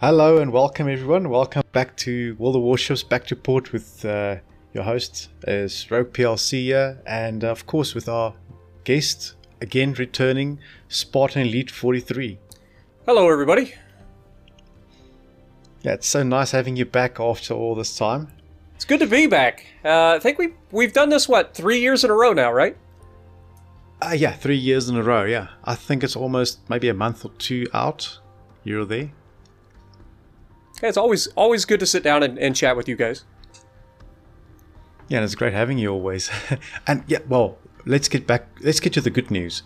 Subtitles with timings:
[0.00, 1.28] Hello and welcome everyone.
[1.28, 4.36] Welcome back to World of Warships Back to Port with uh,
[4.72, 8.32] your host is Rogue PLC here, and of course with our
[8.84, 10.58] guest again returning,
[10.88, 12.38] Spartan Elite 43.
[13.04, 13.74] Hello, everybody.
[15.82, 18.28] Yeah, it's so nice having you back after all this time.
[18.76, 19.66] It's good to be back.
[19.84, 22.74] Uh, I think we we've done this what three years in a row now, right?
[24.00, 25.24] Uh, yeah, three years in a row.
[25.24, 28.18] Yeah, I think it's almost maybe a month or two out.
[28.64, 29.10] You're there.
[30.82, 33.24] Yeah, it's always always good to sit down and, and chat with you guys.
[35.08, 36.30] Yeah, and it's great having you always.
[36.86, 38.46] and yeah, well, let's get back.
[38.60, 39.62] Let's get to the good news.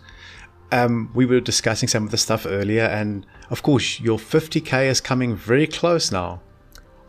[0.71, 4.99] Um, we were discussing some of the stuff earlier, and of course, your 50k is
[4.99, 6.41] coming very close now.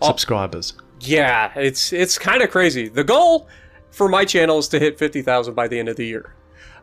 [0.02, 0.08] Oh.
[0.08, 0.74] Subscribers.
[1.00, 2.88] Yeah, it's it's kind of crazy.
[2.88, 3.48] The goal
[3.90, 6.34] for my channel is to hit fifty thousand by the end of the year.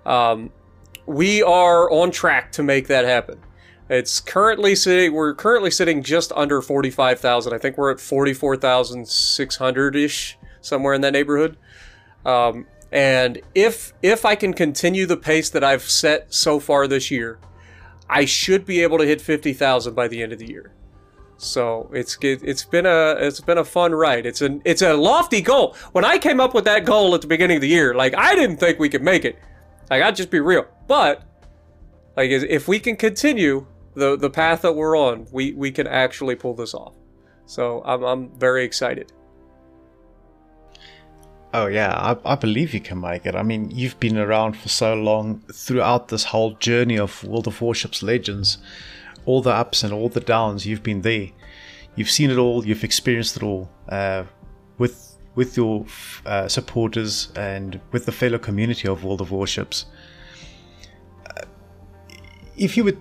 [0.05, 0.51] Um,
[1.05, 3.39] we are on track to make that happen.
[3.89, 5.13] It's currently sitting.
[5.13, 7.53] We're currently sitting just under forty-five thousand.
[7.53, 11.57] I think we're at forty-four thousand six hundred ish, somewhere in that neighborhood.
[12.25, 17.11] Um, and if if I can continue the pace that I've set so far this
[17.11, 17.39] year,
[18.09, 20.73] I should be able to hit fifty thousand by the end of the year.
[21.37, 24.25] So it's it's been a it's been a fun ride.
[24.25, 25.75] It's an it's a lofty goal.
[25.91, 28.33] When I came up with that goal at the beginning of the year, like I
[28.33, 29.37] didn't think we could make it.
[29.89, 30.65] Like I'd just be real.
[30.87, 31.23] But
[32.15, 36.35] like if we can continue the the path that we're on, we we can actually
[36.35, 36.93] pull this off.
[37.45, 39.11] So I'm I'm very excited.
[41.53, 43.35] Oh yeah, I, I believe you can make it.
[43.35, 47.61] I mean, you've been around for so long throughout this whole journey of World of
[47.61, 48.57] Warships Legends,
[49.25, 50.65] all the ups and all the downs.
[50.65, 51.27] You've been there.
[51.95, 52.65] You've seen it all.
[52.65, 54.23] You've experienced it all uh,
[54.79, 55.85] with with your
[56.25, 59.85] uh, supporters and with the fellow community of World of Warships.
[61.29, 61.43] Uh,
[62.57, 62.99] if you would,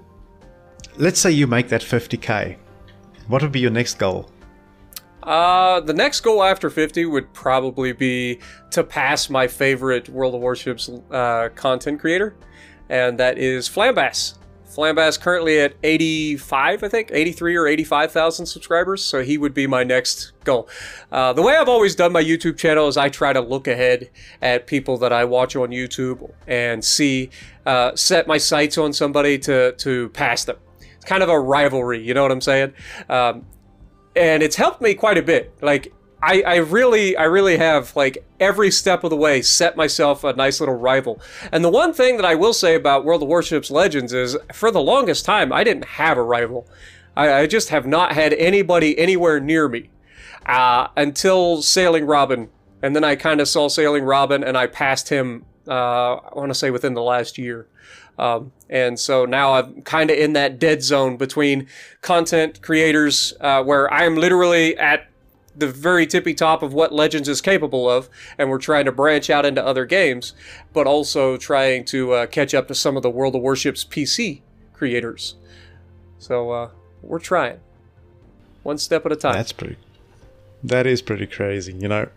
[0.96, 2.56] let's say you make that 50k,
[3.28, 4.30] what would be your next goal?
[5.22, 10.40] Uh, the next goal after 50 would probably be to pass my favorite World of
[10.40, 12.34] Warships uh, content creator,
[12.88, 14.38] and that is Flambass.
[14.66, 19.84] Flambass currently at 85, I think, 83 or 85,000 subscribers, so he would be my
[19.84, 20.68] next goal.
[21.12, 24.10] Uh, the way I've always done my YouTube channel is I try to look ahead
[24.40, 27.28] at people that I watch on YouTube and see,
[27.66, 30.56] uh, set my sights on somebody to, to pass them.
[31.02, 32.74] It's kind of a rivalry, you know what I'm saying?
[33.08, 33.44] Um,
[34.14, 35.52] and it's helped me quite a bit.
[35.60, 35.92] Like
[36.22, 40.32] I, I really, I really have like every step of the way set myself a
[40.34, 41.20] nice little rival.
[41.50, 44.70] And the one thing that I will say about World of Warships Legends is, for
[44.70, 46.68] the longest time, I didn't have a rival.
[47.16, 49.90] I, I just have not had anybody anywhere near me
[50.46, 52.48] uh, until Sailing Robin,
[52.80, 55.46] and then I kind of saw Sailing Robin, and I passed him.
[55.68, 57.68] Uh, I want to say within the last year.
[58.18, 61.66] Um, and so now I'm kind of in that dead zone between
[62.02, 65.08] content creators uh, where I am literally at
[65.56, 68.08] the very tippy top of what Legends is capable of,
[68.38, 70.32] and we're trying to branch out into other games,
[70.72, 74.40] but also trying to uh, catch up to some of the World of Warships PC
[74.72, 75.36] creators.
[76.18, 76.70] So uh,
[77.02, 77.60] we're trying,
[78.62, 79.34] one step at a time.
[79.34, 79.76] That's pretty.
[80.64, 81.74] That is pretty crazy.
[81.74, 82.08] You know,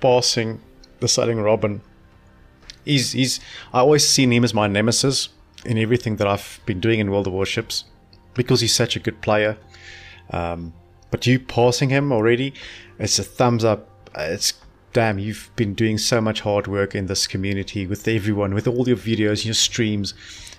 [0.00, 0.60] passing
[1.00, 1.80] the Sailing Robin.
[2.84, 3.40] He's he's.
[3.72, 5.28] I always seen him as my nemesis
[5.64, 7.84] in everything that I've been doing in World of Warships
[8.34, 9.56] because he's such a good player.
[10.30, 10.72] Um,
[11.10, 12.54] but you passing him already,
[12.98, 13.88] it's a thumbs up.
[14.16, 14.54] It's
[14.92, 18.86] damn, you've been doing so much hard work in this community with everyone, with all
[18.86, 20.14] your videos, your streams.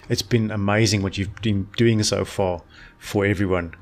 [0.10, 2.62] It's been amazing what you've been doing so far
[2.98, 3.76] for everyone.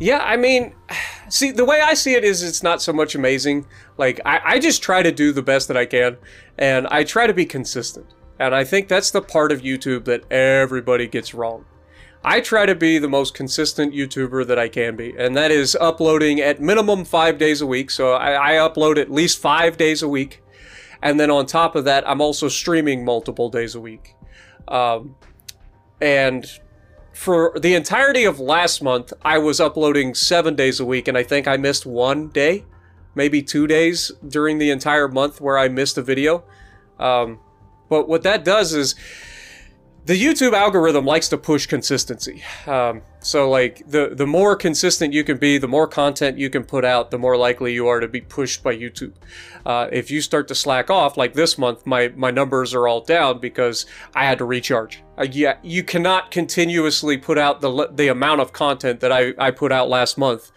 [0.00, 0.74] Yeah, I mean,
[1.28, 3.66] see, the way I see it is it's not so much amazing.
[3.98, 6.16] Like, I, I just try to do the best that I can,
[6.58, 8.06] and I try to be consistent.
[8.38, 11.64] And I think that's the part of YouTube that everybody gets wrong.
[12.24, 15.76] I try to be the most consistent YouTuber that I can be, and that is
[15.80, 17.90] uploading at minimum five days a week.
[17.90, 20.42] So I, I, upload at least five days a week.
[21.02, 24.14] And then on top of that, I'm also streaming multiple days a week.
[24.68, 25.16] Um,
[26.00, 26.46] and
[27.12, 31.22] for the entirety of last month, I was uploading seven days a week, and I
[31.22, 32.64] think I missed one day,
[33.14, 36.44] maybe two days during the entire month where I missed a video.
[36.98, 37.40] Um,
[37.88, 38.94] but what that does is
[40.06, 42.42] the YouTube algorithm likes to push consistency.
[42.66, 46.64] Um, so like the the more consistent you can be, the more content you can
[46.64, 49.12] put out, the more likely you are to be pushed by YouTube.
[49.64, 53.00] Uh, if you start to slack off, like this month, my my numbers are all
[53.00, 55.02] down because I had to recharge.
[55.16, 59.52] Uh, yeah, you cannot continuously put out the the amount of content that I I
[59.52, 60.50] put out last month,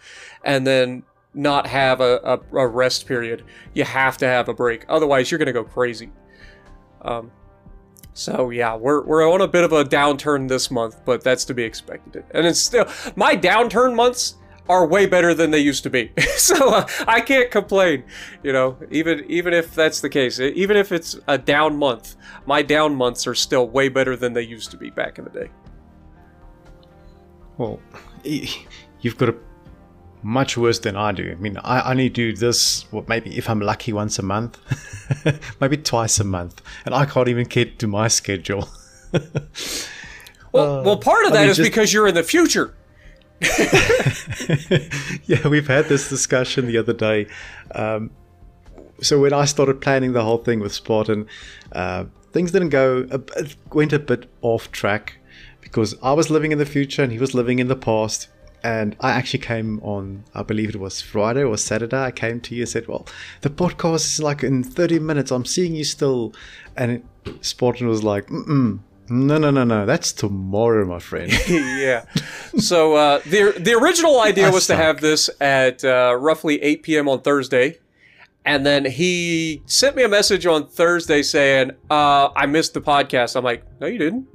[0.44, 1.04] and then
[1.34, 3.44] not have a, a, a rest period.
[3.74, 6.10] You have to have a break, otherwise you're gonna go crazy.
[7.02, 7.30] Um,
[8.16, 11.54] so yeah, we're, we're on a bit of a downturn this month, but that's to
[11.54, 12.24] be expected.
[12.30, 14.36] And it's still, my downturn months
[14.70, 16.10] are way better than they used to be.
[16.38, 18.04] so uh, I can't complain,
[18.42, 20.40] you know, even even if that's the case.
[20.40, 22.16] Even if it's a down month,
[22.46, 25.30] my down months are still way better than they used to be back in the
[25.30, 25.50] day.
[27.58, 27.80] Well,
[28.24, 29.36] you've got a
[30.26, 31.30] much worse than I do.
[31.30, 34.58] I mean, I only do this, well, maybe if I'm lucky, once a month,
[35.60, 38.68] maybe twice a month, and I can't even get to my schedule.
[40.52, 42.74] well, uh, well, part of that I mean, is just, because you're in the future.
[45.26, 47.28] yeah, we've had this discussion the other day.
[47.72, 48.10] Um,
[49.00, 51.28] so when I started planning the whole thing with Spartan,
[51.70, 53.20] uh, things didn't go, a,
[53.72, 55.18] went a bit off track
[55.60, 58.26] because I was living in the future and he was living in the past
[58.62, 62.02] and I actually came on, I believe it was Friday or Saturday.
[62.02, 63.06] I came to you and said, Well,
[63.42, 65.30] the podcast is like in 30 minutes.
[65.30, 66.34] I'm seeing you still.
[66.76, 67.02] And
[67.42, 69.86] Spartan was like, Mm-mm, no, no, no, no.
[69.86, 71.32] That's tomorrow, my friend.
[71.48, 72.06] yeah.
[72.58, 76.82] So uh, the the original idea I was to have this at uh, roughly 8
[76.82, 77.08] p.m.
[77.08, 77.78] on Thursday,
[78.44, 83.36] and then he sent me a message on Thursday saying, uh, "I missed the podcast."
[83.36, 84.26] I'm like, "No, you didn't."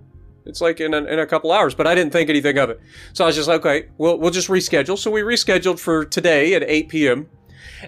[0.52, 2.82] It's like in a, in a couple hours, but I didn't think anything of it.
[3.14, 4.98] So I was just like, okay, we'll, we'll just reschedule.
[4.98, 7.30] So we rescheduled for today at 8 p.m.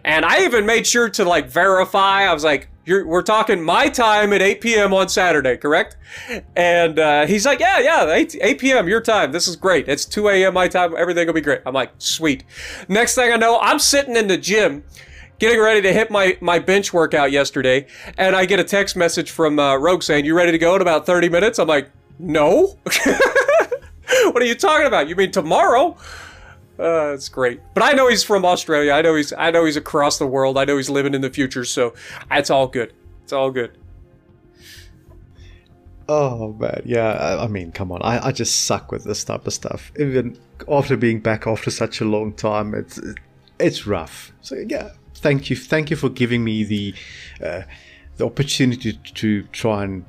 [0.06, 2.24] And I even made sure to like verify.
[2.24, 4.94] I was like, we're talking my time at 8 p.m.
[4.94, 5.98] on Saturday, correct?
[6.56, 8.88] And uh, he's like, yeah, yeah, 8, 8 p.m.
[8.88, 9.34] your time.
[9.34, 9.90] This is great.
[9.90, 10.54] It's 2 a.m.
[10.54, 10.96] my time.
[10.98, 11.62] Everything will be great.
[11.66, 12.46] I'm like, sweet.
[12.88, 14.86] Next thing I know, I'm sitting in the gym
[15.40, 17.86] getting ready to hit my, my bench workout yesterday,
[18.18, 20.82] and I get a text message from uh, Rogue saying, you ready to go in
[20.82, 21.60] about 30 minutes?
[21.60, 21.90] I'm like,
[22.24, 22.78] no.
[24.32, 25.08] what are you talking about?
[25.10, 25.98] You mean tomorrow?
[26.80, 27.60] Uh, great.
[27.74, 28.94] But I know he's from Australia.
[28.94, 30.58] I know he's I know he's across the world.
[30.58, 31.94] I know he's living in the future, so
[32.32, 32.94] it's all good.
[33.24, 33.78] It's all good.
[36.10, 37.38] Oh man, yeah.
[37.40, 38.02] I, mean, come on.
[38.02, 39.92] I, I just suck with this type of stuff.
[40.00, 40.38] Even
[40.70, 43.00] after being back after such a long time, it's
[43.60, 44.34] it's rough.
[44.42, 46.96] So yeah, thank you, thank you for giving me the
[47.42, 47.62] uh,
[48.18, 50.06] the opportunity to try and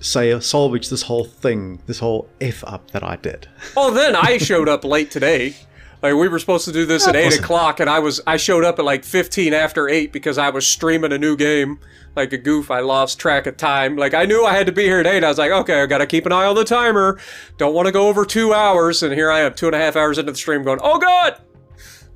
[0.00, 3.48] say salvage this whole thing, this whole f up that I did.
[3.76, 5.56] Well, then I showed up late today.
[6.02, 8.64] Like we were supposed to do this at eight o'clock, and I was I showed
[8.64, 11.80] up at like fifteen after eight because I was streaming a new game.
[12.14, 13.96] Like a goof, I lost track of time.
[13.96, 15.24] Like I knew I had to be here at eight.
[15.24, 17.18] I was like, okay, I got to keep an eye on the timer.
[17.58, 19.02] Don't want to go over two hours.
[19.02, 21.40] And here I am, two and a half hours into the stream, going, oh god,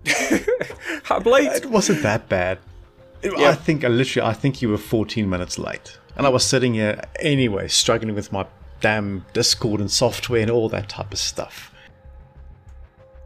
[1.10, 1.52] I'm late.
[1.52, 2.58] It wasn't that bad.
[3.22, 3.50] Yeah.
[3.50, 5.98] I think I literally, I think you were fourteen minutes late.
[6.16, 8.46] And I was sitting here anyway, struggling with my
[8.80, 11.72] damn Discord and software and all that type of stuff.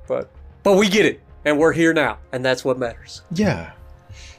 [0.07, 0.31] But
[0.63, 3.23] but we get it, and we're here now, and that's what matters.
[3.31, 3.73] Yeah.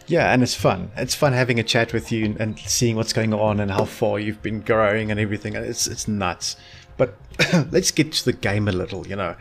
[0.08, 0.92] Yeah, and it's fun.
[0.96, 4.20] It's fun having a chat with you and seeing what's going on and how far
[4.20, 5.56] you've been growing and everything.
[5.56, 6.56] It's it's nuts.
[6.96, 7.18] But
[7.72, 9.36] let's get to the game a little, you know.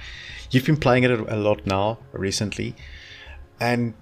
[0.50, 2.74] You've been playing it a lot now recently,
[3.60, 3.94] and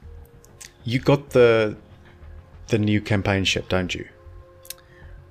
[0.85, 1.76] you got the
[2.69, 4.09] the new campaign ship, don't you?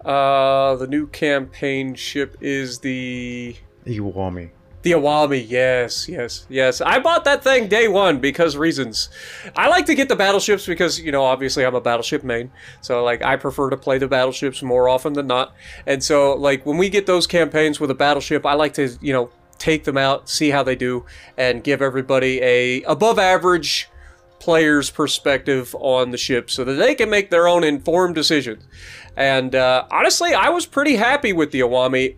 [0.05, 3.55] Uh, the new campaign ship is the
[3.85, 4.51] Iwami.
[4.81, 6.81] The Iwami, yes, yes, yes.
[6.81, 9.07] I bought that thing day one because reasons.
[9.55, 12.51] I like to get the battleships because, you know, obviously I'm a battleship main.
[12.81, 15.55] So, like, I prefer to play the battleships more often than not.
[15.87, 19.13] And so, like, when we get those campaigns with a battleship, I like to, you
[19.13, 21.05] know, take them out, see how they do,
[21.37, 23.89] and give everybody a above average
[24.39, 28.61] player's perspective on the ship so that they can make their own informed decisions.
[29.15, 32.15] And uh, honestly, I was pretty happy with the Iwami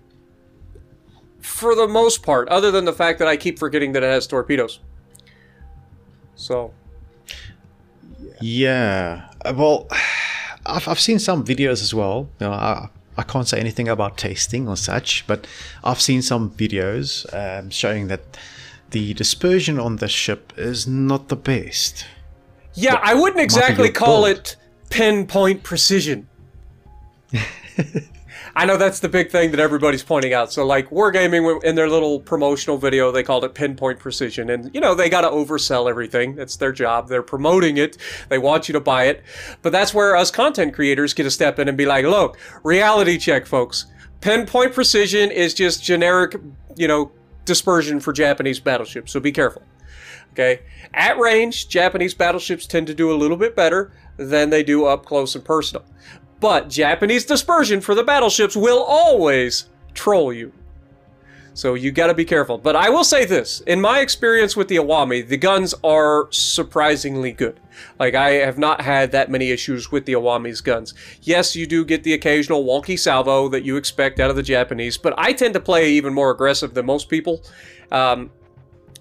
[1.39, 4.27] for the most part, other than the fact that I keep forgetting that it has
[4.27, 4.79] torpedoes.
[6.35, 6.73] So.
[8.41, 9.29] Yeah.
[9.43, 9.87] Uh, well,
[10.65, 12.29] I've, I've seen some videos as well.
[12.39, 15.45] You know, I, I can't say anything about tasting or such, but
[15.83, 18.37] I've seen some videos um, showing that
[18.91, 22.05] the dispersion on the ship is not the best.
[22.73, 24.55] Yeah, but I wouldn't exactly call it
[24.89, 26.27] pinpoint precision.
[28.57, 30.51] I know that's the big thing that everybody's pointing out.
[30.51, 34.79] So, like Wargaming in their little promotional video, they called it pinpoint precision, and you
[34.79, 36.35] know they got to oversell everything.
[36.35, 37.09] That's their job.
[37.09, 37.97] They're promoting it.
[38.29, 39.23] They want you to buy it,
[39.61, 43.17] but that's where us content creators get to step in and be like, "Look, reality
[43.17, 43.87] check, folks.
[44.21, 46.35] Pinpoint precision is just generic,
[46.77, 47.11] you know,
[47.43, 49.11] dispersion for Japanese battleships.
[49.11, 49.63] So be careful."
[50.31, 50.61] Okay.
[50.93, 55.05] At range, Japanese battleships tend to do a little bit better than they do up
[55.05, 55.85] close and personal.
[56.39, 60.51] But Japanese dispersion for the battleships will always troll you.
[61.55, 62.57] So you got to be careful.
[62.57, 67.31] But I will say this, in my experience with the Iwami, the guns are surprisingly
[67.31, 67.61] good.
[67.97, 70.93] Like I have not had that many issues with the Iwami's guns.
[71.21, 74.97] Yes, you do get the occasional wonky salvo that you expect out of the Japanese,
[74.97, 77.41] but I tend to play even more aggressive than most people.
[77.89, 78.31] Um,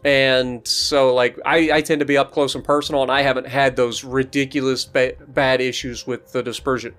[0.05, 3.49] and so like I, I tend to be up close and personal, and I haven't
[3.49, 6.95] had those ridiculous ba- bad issues with the dispersion.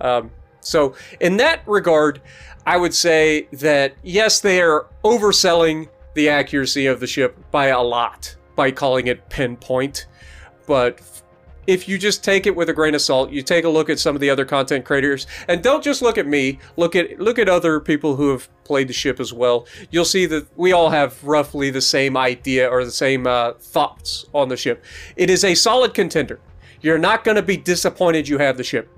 [0.00, 2.20] Um, so in that regard,
[2.66, 7.80] I would say that yes, they are overselling the accuracy of the ship by a
[7.80, 10.06] lot by calling it pinpoint,
[10.66, 11.00] but
[11.66, 13.98] if you just take it with a grain of salt, you take a look at
[13.98, 16.58] some of the other content creators, and don't just look at me.
[16.76, 19.66] Look at look at other people who have played the ship as well.
[19.90, 24.26] You'll see that we all have roughly the same idea or the same uh, thoughts
[24.32, 24.84] on the ship.
[25.16, 26.40] It is a solid contender.
[26.80, 28.90] You're not going to be disappointed you have the ship,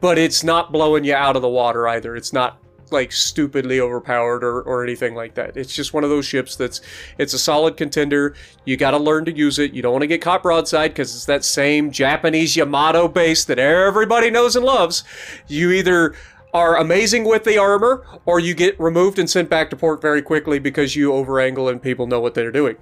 [0.00, 2.16] but it's not blowing you out of the water either.
[2.16, 2.58] It's not
[2.90, 5.56] like stupidly overpowered or, or anything like that.
[5.56, 6.80] It's just one of those ships that's
[7.18, 8.34] it's a solid contender.
[8.64, 9.72] You got to learn to use it.
[9.72, 13.58] You don't want to get caught broadside because it's that same Japanese Yamato base that
[13.58, 15.04] everybody knows and loves.
[15.48, 16.14] You either
[16.54, 20.22] are amazing with the armor or you get removed and sent back to port very
[20.22, 22.76] quickly because you overangle and people know what they're doing.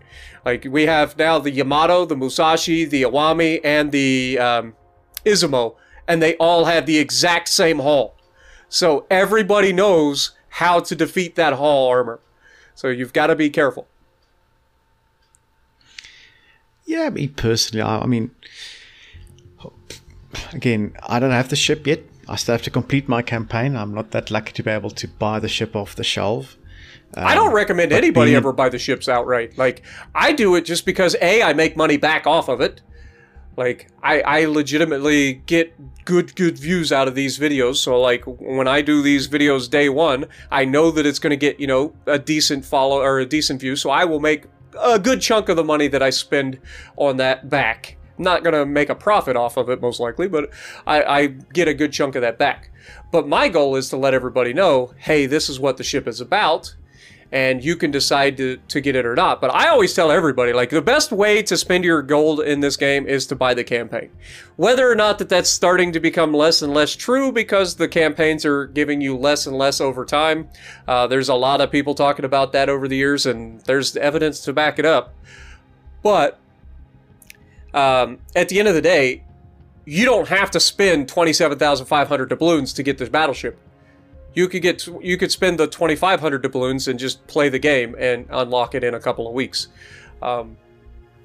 [0.44, 4.74] Like we have now the Yamato, the Musashi, the Iwami, and the um,
[5.24, 8.14] Izumo, and they all have the exact same hull.
[8.68, 12.20] So everybody knows how to defeat that hall armor.
[12.74, 13.86] So you've got to be careful.
[16.84, 18.30] Yeah, me personally, I, I mean,
[20.52, 22.02] again, I don't have the ship yet.
[22.28, 23.76] I still have to complete my campaign.
[23.76, 26.56] I'm not that lucky to be able to buy the ship off the shelf.
[27.16, 28.36] Um, I don't um, recommend anybody being...
[28.36, 29.56] ever buy the ships outright.
[29.56, 29.82] Like
[30.14, 32.80] I do it just because a I make money back off of it.
[33.56, 37.76] Like I, I legitimately get good good views out of these videos.
[37.76, 41.36] So like when I do these videos day one, I know that it's going to
[41.36, 43.76] get you know a decent follow or a decent view.
[43.76, 44.44] So I will make
[44.80, 46.58] a good chunk of the money that I spend
[46.96, 47.96] on that back.
[48.16, 50.50] Not going to make a profit off of it most likely, but
[50.86, 52.70] I, I get a good chunk of that back.
[53.10, 56.20] But my goal is to let everybody know, hey, this is what the ship is
[56.20, 56.76] about
[57.34, 59.40] and you can decide to, to get it or not.
[59.40, 62.76] But I always tell everybody, like, the best way to spend your gold in this
[62.76, 64.10] game is to buy the campaign.
[64.54, 68.44] Whether or not that that's starting to become less and less true because the campaigns
[68.44, 70.48] are giving you less and less over time.
[70.86, 74.38] Uh, there's a lot of people talking about that over the years, and there's evidence
[74.42, 75.12] to back it up.
[76.04, 76.38] But
[77.74, 79.24] um, at the end of the day,
[79.84, 83.58] you don't have to spend 27,500 doubloons to get this battleship
[84.34, 88.26] you could get you could spend the 2500 doubloons and just play the game and
[88.30, 89.68] unlock it in a couple of weeks.
[90.20, 90.56] Um,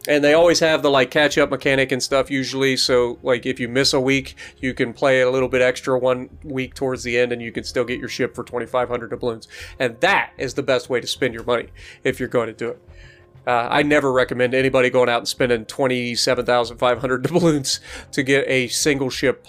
[0.07, 2.77] and they always have the like catch up mechanic and stuff usually.
[2.77, 6.29] So like if you miss a week you can play a little bit extra one
[6.43, 9.47] week towards the end and you can still get your ship for 2500 doubloons
[9.79, 11.67] and that is the best way to spend your money
[12.03, 12.81] if you're going to do it.
[13.47, 17.79] Uh, I never recommend anybody going out and spending 27,500 doubloons
[18.11, 19.47] to get a single ship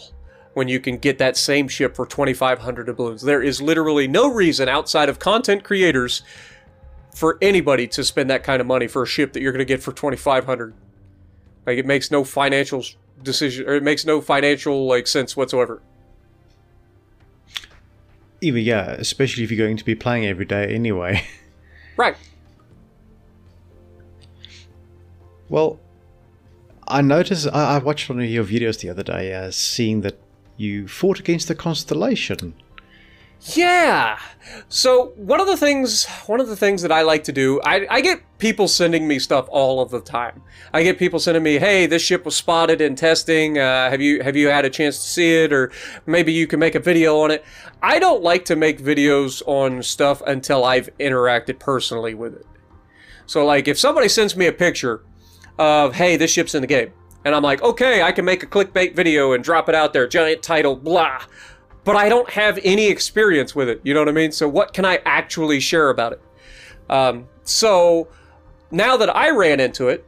[0.54, 3.23] when you can get that same ship for 2,500 doubloons.
[3.23, 6.23] There is literally no reason outside of content creators
[7.14, 9.64] for anybody to spend that kind of money for a ship that you're going to
[9.64, 10.75] get for 2,500.
[11.66, 12.85] Like it makes no financial
[13.23, 15.83] decision, or it makes no financial like sense whatsoever.
[18.40, 21.25] Even yeah, especially if you're going to be playing every day anyway.
[21.97, 22.16] Right.
[25.50, 25.78] Well,
[26.88, 30.19] I noticed I, I, watched one of your videos the other day, uh, seeing that
[30.61, 32.55] you fought against the Constellation.
[33.55, 34.19] Yeah.
[34.69, 37.87] So one of the things, one of the things that I like to do, I,
[37.88, 40.43] I get people sending me stuff all of the time.
[40.75, 43.59] I get people sending me, "Hey, this ship was spotted in testing.
[43.59, 45.73] Uh, have you have you had a chance to see it, or
[46.05, 47.43] maybe you can make a video on it?"
[47.83, 52.47] I don't like to make videos on stuff until I've interacted personally with it.
[53.25, 55.02] So, like, if somebody sends me a picture
[55.59, 56.93] of, "Hey, this ship's in the game,"
[57.25, 60.09] And I'm like, okay, I can make a clickbait video and drop it out there,
[60.09, 61.23] giant title, blah.
[61.85, 64.33] But I don't have any experience with it, you know what I mean?
[64.33, 66.23] So what can I actually share about it?
[66.89, 68.09] Um, so
[68.71, 70.07] now that I ran into it,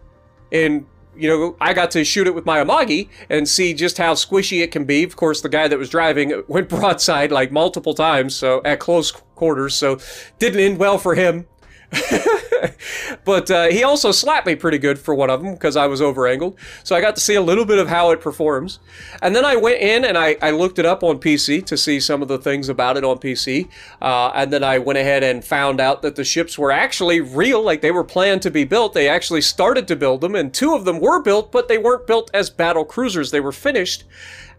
[0.51, 4.15] and you know, I got to shoot it with my Amagi and see just how
[4.15, 5.03] squishy it can be.
[5.03, 9.11] Of course, the guy that was driving went broadside like multiple times, so at close
[9.11, 9.99] quarters, so
[10.39, 11.47] didn't end well for him.
[13.25, 16.01] but uh, he also slapped me pretty good for one of them because I was
[16.01, 16.59] over angled.
[16.85, 18.79] So I got to see a little bit of how it performs.
[19.21, 22.01] And then I went in and I, I looked it up on PC to see
[22.01, 23.69] some of the things about it on PC.
[24.01, 27.63] Uh, and then I went ahead and found out that the ships were actually real,
[27.63, 28.95] like they were planned to be built.
[28.95, 32.07] They actually started to build them, and two of them were built, but they weren't
[32.07, 33.31] built as battle cruisers.
[33.31, 34.05] They were finished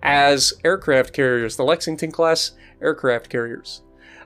[0.03, 3.81] as aircraft carriers, the Lexington class aircraft carriers.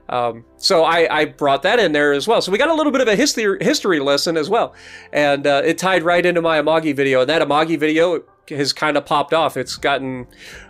[0.09, 2.41] Um, so I, I, brought that in there as well.
[2.41, 4.73] So we got a little bit of a history history lesson as well,
[5.11, 7.21] and uh, it tied right into my Amagi video.
[7.21, 9.57] And that Amagi video has kind of popped off.
[9.57, 10.27] It's gotten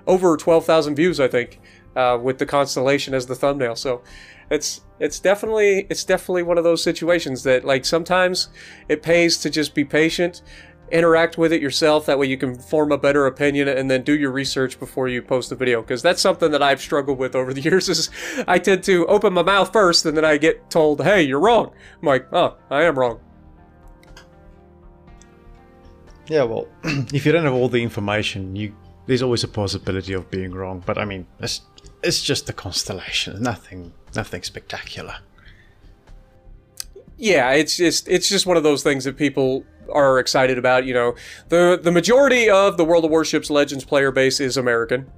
[0.08, 1.60] over twelve thousand views, I think,
[1.96, 3.76] uh, with the constellation as the thumbnail.
[3.76, 4.02] So
[4.50, 8.50] it's it's definitely it's definitely one of those situations that like sometimes
[8.90, 10.42] it pays to just be patient
[10.92, 14.18] interact with it yourself that way you can form a better opinion and then do
[14.18, 17.54] your research before you post the video because that's something that i've struggled with over
[17.54, 18.10] the years is
[18.48, 21.72] i tend to open my mouth first and then i get told hey you're wrong
[22.02, 23.20] i'm like oh i am wrong
[26.30, 26.68] Yeah, well,
[27.14, 28.76] if you don't have all the information, you
[29.06, 30.84] there's always a possibility of being wrong.
[30.86, 31.62] But I mean, it's
[32.04, 33.42] it's just a constellation.
[33.42, 35.16] Nothing nothing spectacular.
[37.18, 39.64] yeah it's just it's just one of those things that people
[39.94, 41.16] are excited about you know
[41.50, 45.10] the the majority of the world of warships legends player base is american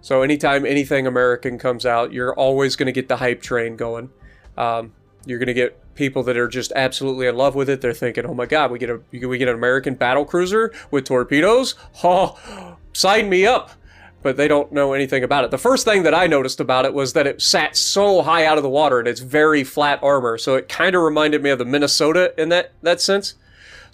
[0.00, 4.10] so anytime anything american comes out you're always going to get the hype train going
[4.56, 4.92] um,
[5.26, 8.26] you're going to get people that are just absolutely in love with it they're thinking
[8.26, 12.76] oh my god we get a we get an american battle cruiser with torpedoes oh
[12.92, 13.70] sign me up
[14.24, 15.50] but they don't know anything about it.
[15.50, 18.56] The first thing that I noticed about it was that it sat so high out
[18.56, 20.38] of the water and it's very flat armor.
[20.38, 23.34] So it kind of reminded me of the Minnesota in that, that sense.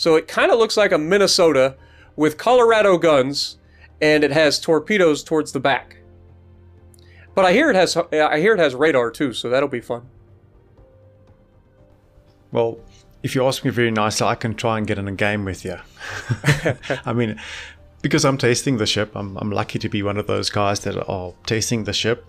[0.01, 1.77] So it kind of looks like a Minnesota
[2.17, 3.59] with Colorado guns
[4.01, 5.99] and it has torpedoes towards the back.
[7.35, 10.09] But I hear it has I hear it has radar too, so that'll be fun.
[12.51, 12.81] Well,
[13.23, 15.67] if you ask me very nicely, I can try and get in a game with
[15.67, 15.77] you.
[17.05, 17.39] I mean,
[18.01, 20.97] because I'm tasting the ship, I'm, I'm lucky to be one of those guys that
[20.97, 22.25] are tasting the ship.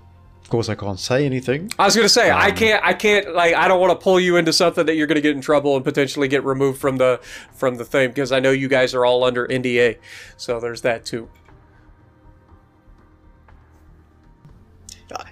[0.51, 1.71] Course, I can't say anything.
[1.79, 4.19] I was gonna say I um, can't I can't like I don't want to pull
[4.19, 7.21] you into something that you're gonna get in trouble and potentially get removed from the
[7.53, 9.97] from the thing because I know you guys are all under NDA,
[10.35, 11.29] so there's that too.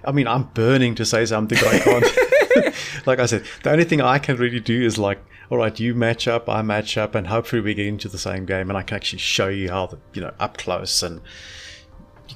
[0.05, 2.05] I mean, I'm burning to say something, but I can't.
[3.05, 5.95] like I said, the only thing I can really do is like, all right, you
[5.95, 8.83] match up, I match up, and hopefully we get into the same game, and I
[8.83, 11.21] can actually show you how, the, you know, up close, and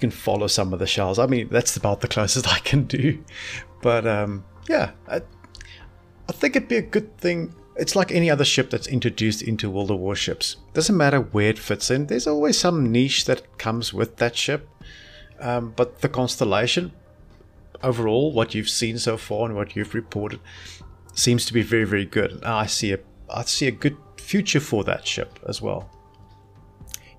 [0.03, 1.17] can follow some of the shells.
[1.17, 3.23] I mean, that's about the closest I can do.
[3.81, 5.21] But um, yeah, I,
[6.27, 7.55] I think it'd be a good thing.
[7.77, 10.57] It's like any other ship that's introduced into World of Warships.
[10.73, 12.07] Doesn't matter where it fits in.
[12.07, 14.67] There's always some niche that comes with that ship.
[15.39, 16.91] Um, but the constellation,
[17.81, 20.41] overall, what you've seen so far and what you've reported,
[21.13, 22.31] seems to be very, very good.
[22.31, 25.89] And I see a, I see a good future for that ship as well.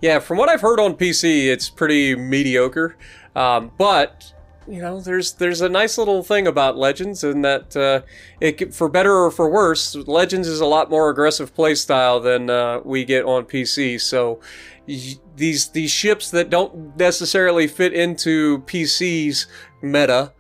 [0.05, 2.95] Yeah, from what I've heard on PC, it's pretty mediocre.
[3.35, 4.35] Um, but
[4.69, 8.03] you know, there's there's a nice little thing about Legends in that uh,
[8.39, 12.81] it for better or for worse, Legends is a lot more aggressive playstyle than uh,
[12.85, 13.99] we get on PC.
[13.99, 14.41] So
[14.87, 19.47] y- these these ships that don't necessarily fit into PC's
[19.81, 20.35] meta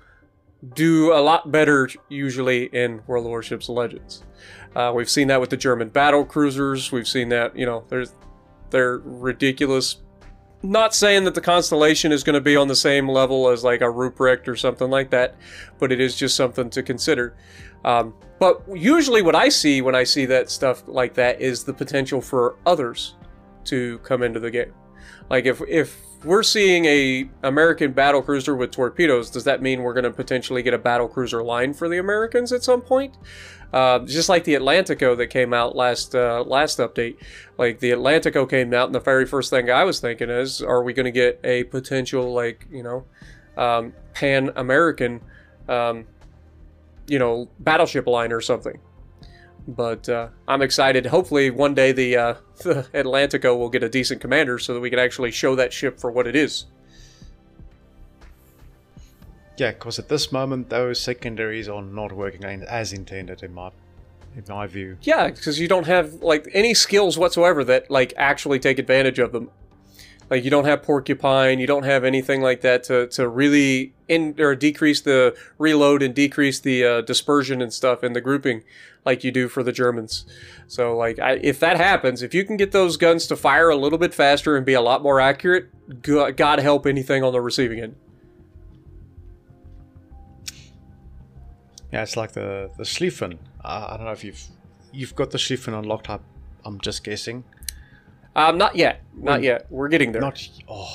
[0.74, 4.24] do a lot better usually in World of Warships Legends.
[4.76, 6.92] Uh, we've seen that with the German battle cruisers.
[6.92, 8.12] We've seen that you know there's
[8.70, 9.96] they're ridiculous.
[10.62, 13.82] Not saying that the Constellation is going to be on the same level as like
[13.82, 15.36] a Ruprecht or something like that,
[15.78, 17.36] but it is just something to consider.
[17.84, 21.74] Um, but usually, what I see when I see that stuff like that is the
[21.74, 23.14] potential for others
[23.64, 24.72] to come into the game.
[25.30, 29.92] Like if if we're seeing a American battle cruiser with torpedoes, does that mean we're
[29.92, 33.16] going to potentially get a battle cruiser line for the Americans at some point?
[33.74, 37.16] Uh, just like the Atlantico that came out last uh, last update.
[37.58, 40.84] Like the Atlantico came out, and the very first thing I was thinking is, are
[40.84, 43.04] we going to get a potential like you know
[43.56, 45.20] um, Pan American
[45.68, 46.06] um,
[47.08, 48.78] you know battleship line or something?
[49.66, 51.06] But uh, I'm excited.
[51.06, 54.88] Hopefully, one day the, uh, the Atlantico will get a decent commander so that we
[54.88, 56.66] can actually show that ship for what it is.
[59.56, 63.70] Yeah, because at this moment, those secondaries are not working as intended in my
[64.36, 64.98] in my view.
[65.02, 69.32] Yeah, because you don't have like any skills whatsoever that like actually take advantage of
[69.32, 69.50] them.
[70.30, 74.34] Like you don't have porcupine, you don't have anything like that to, to really in
[74.38, 78.64] or decrease the reload and decrease the uh, dispersion and stuff in the grouping
[79.04, 80.24] like you do for the Germans.
[80.66, 83.76] So like I, if that happens, if you can get those guns to fire a
[83.76, 85.68] little bit faster and be a lot more accurate,
[86.02, 87.96] God, God help anything on the receiving end.
[91.94, 93.38] Yeah, it's like the the Schlieffen.
[93.64, 94.42] Uh, I don't know if you've
[94.92, 96.10] you've got the Schlieffen unlocked.
[96.10, 96.18] I,
[96.64, 97.44] I'm just guessing.
[98.34, 99.66] Um, not yet, not Well, yet.
[99.70, 100.20] We're getting there.
[100.20, 100.92] Not oh,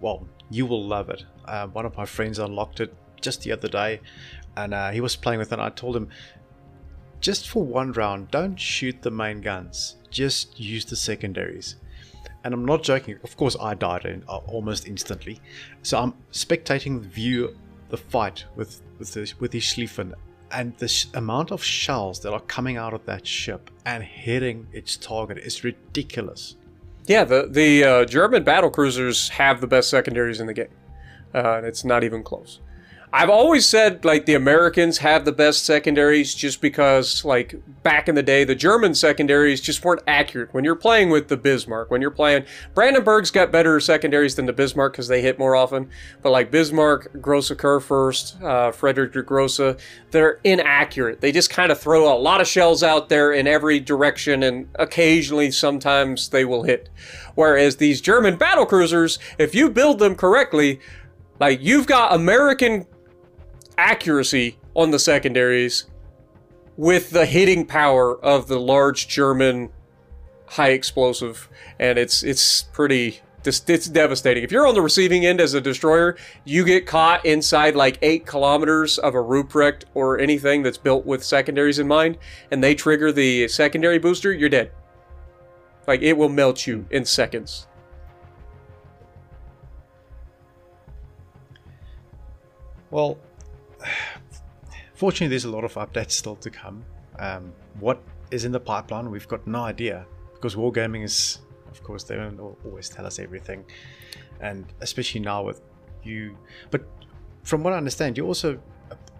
[0.00, 1.24] well, you will love it.
[1.44, 4.00] Uh, one of my friends unlocked it just the other day,
[4.56, 5.54] and uh, he was playing with it.
[5.54, 6.08] And I told him,
[7.20, 9.96] just for one round, don't shoot the main guns.
[10.08, 11.74] Just use the secondaries.
[12.44, 13.18] And I'm not joking.
[13.24, 15.40] Of course, I died in, uh, almost instantly.
[15.82, 17.58] So I'm spectating the view,
[17.92, 20.14] the fight with with the, with his Schlieffen,
[20.50, 24.66] and the sh- amount of shells that are coming out of that ship and hitting
[24.72, 26.56] its target is ridiculous.
[27.06, 30.74] Yeah, the the uh, German battle cruisers have the best secondaries in the game.
[31.34, 32.60] Uh, it's not even close.
[33.14, 38.14] I've always said like the Americans have the best secondaries just because like back in
[38.14, 40.54] the day the German secondaries just weren't accurate.
[40.54, 44.54] When you're playing with the Bismarck, when you're playing Brandenburg's got better secondaries than the
[44.54, 45.90] Bismarck because they hit more often.
[46.22, 49.76] But like Bismarck, Grosse first, uh, Frederick der Grosse,
[50.10, 51.20] they're inaccurate.
[51.20, 54.68] They just kind of throw a lot of shells out there in every direction, and
[54.76, 56.88] occasionally, sometimes they will hit.
[57.34, 60.80] Whereas these German battle cruisers, if you build them correctly,
[61.40, 62.86] like you've got American
[63.78, 65.86] accuracy on the secondaries
[66.76, 69.70] with the hitting power of the large German
[70.46, 74.44] high explosive, and it's it's pretty it's devastating.
[74.44, 78.24] If you're on the receiving end as a destroyer, you get caught inside like eight
[78.26, 82.18] kilometers of a Ruprecht or anything that's built with secondaries in mind,
[82.50, 84.70] and they trigger the secondary booster, you're dead.
[85.86, 87.66] Like it will melt you in seconds.
[92.90, 93.18] Well,
[95.02, 96.84] fortunately, there's a lot of updates still to come.
[97.18, 101.40] Um, what is in the pipeline, we've got no idea because wargaming is,
[101.72, 103.64] of course, they don't always tell us everything,
[104.40, 105.60] and especially now with
[106.04, 106.38] you.
[106.70, 106.82] But
[107.42, 108.60] from what I understand, you're also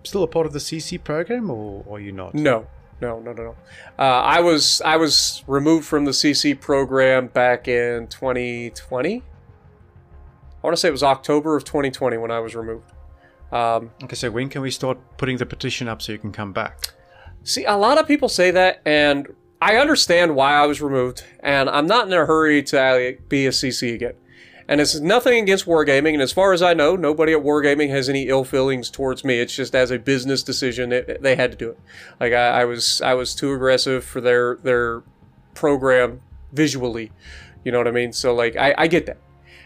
[0.05, 2.33] still a part of the CC program, or, or are you not?
[2.33, 2.69] No,
[3.01, 3.57] no, no, no, no.
[3.99, 9.17] Uh, I was I was removed from the CC program back in 2020.
[9.17, 9.23] I
[10.63, 12.92] want to say it was October of 2020 when I was removed.
[13.53, 16.53] Um, okay, so when can we start putting the petition up so you can come
[16.53, 16.95] back?
[17.45, 19.29] See, a lot of people say that, and
[19.61, 23.51] I understand why I was removed, and I'm not in a hurry to be a
[23.51, 24.15] CC again.
[24.69, 28.09] And it's nothing against Wargaming, and as far as I know, nobody at Wargaming has
[28.09, 29.39] any ill feelings towards me.
[29.39, 31.81] It's just as a business decision, it, they had to do it.
[32.21, 35.03] Like I, I was, I was too aggressive for their their
[35.55, 37.13] program visually.
[37.65, 38.13] You know what I mean?
[38.13, 39.19] So like, I, I get that.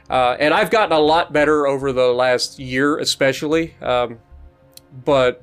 [0.08, 3.74] Uh, and I've gotten a lot better over the last year, especially.
[3.80, 4.18] Um,
[5.04, 5.42] but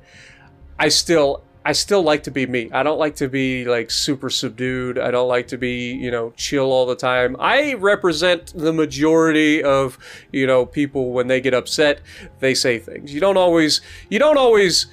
[0.78, 2.70] I still, I still like to be me.
[2.72, 4.98] I don't like to be like super subdued.
[4.98, 7.36] I don't like to be, you know, chill all the time.
[7.38, 9.98] I represent the majority of,
[10.32, 12.00] you know, people when they get upset,
[12.40, 13.12] they say things.
[13.12, 14.86] You don't always, you don't always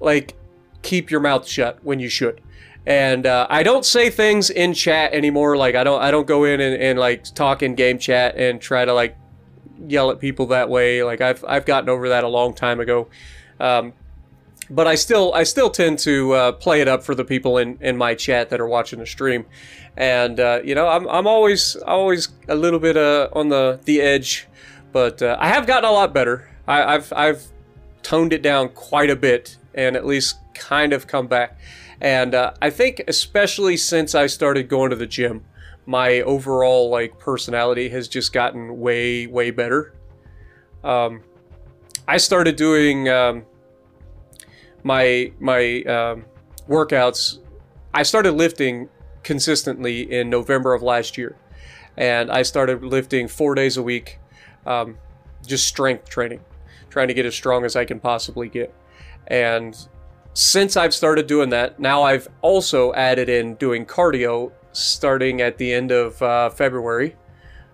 [0.00, 0.36] like
[0.82, 2.40] keep your mouth shut when you should
[2.88, 5.58] and uh, I don't say things in chat anymore.
[5.58, 8.58] Like I don't I don't go in and, and like talk in game chat and
[8.58, 9.14] try to like
[9.86, 11.02] yell at people that way.
[11.02, 13.08] Like I've I've gotten over that a long time ago.
[13.60, 13.92] Um,
[14.70, 17.76] but I still I still tend to uh, play it up for the people in,
[17.82, 19.44] in my chat that are watching the stream,
[19.94, 24.00] and uh, you know I'm, I'm always always a little bit uh, on the the
[24.00, 24.48] edge,
[24.92, 26.48] but uh, I have gotten a lot better.
[26.66, 27.42] I, I've I've
[28.02, 31.58] toned it down quite a bit and at least kind of come back.
[32.00, 35.44] And uh, I think especially since I started going to the gym,
[35.86, 39.94] my overall like personality has just gotten way way better.
[40.84, 41.22] Um,
[42.06, 43.44] I started doing um,
[44.82, 46.24] my my um,
[46.68, 47.38] workouts.
[47.94, 48.88] I started lifting
[49.22, 51.36] consistently in November of last year,
[51.96, 54.20] and I started lifting four days a week,
[54.66, 54.98] um,
[55.46, 56.40] just strength training,
[56.90, 58.74] trying to get as strong as I can possibly get.
[59.26, 59.76] And
[60.34, 65.72] since I've started doing that, now I've also added in doing cardio starting at the
[65.72, 67.16] end of uh, February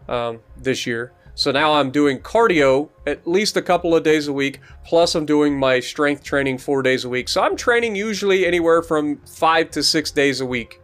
[0.09, 1.13] um, this year.
[1.37, 5.27] So now I'm doing cardio at least a couple of days a week, plus I'm
[5.27, 7.29] doing my strength training four days a week.
[7.29, 10.81] So I'm training usually anywhere from five to six days a week.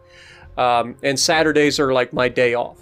[0.57, 2.79] Um, and Saturdays are like my day off.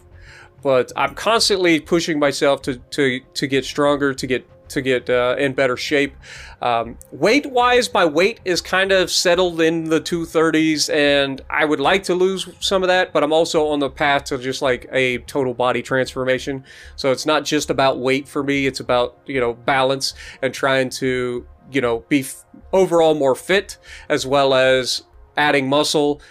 [0.63, 5.35] But I'm constantly pushing myself to, to, to get stronger, to get to get uh,
[5.37, 6.15] in better shape.
[6.61, 11.79] Um, weight wise, my weight is kind of settled in the 230s, and I would
[11.79, 14.87] like to lose some of that, but I'm also on the path to just like
[14.91, 16.63] a total body transformation.
[16.95, 20.89] So it's not just about weight for me, it's about, you know, balance and trying
[20.91, 22.25] to, you know, be
[22.73, 23.77] overall more fit
[24.09, 25.03] as well as
[25.37, 26.21] adding muscle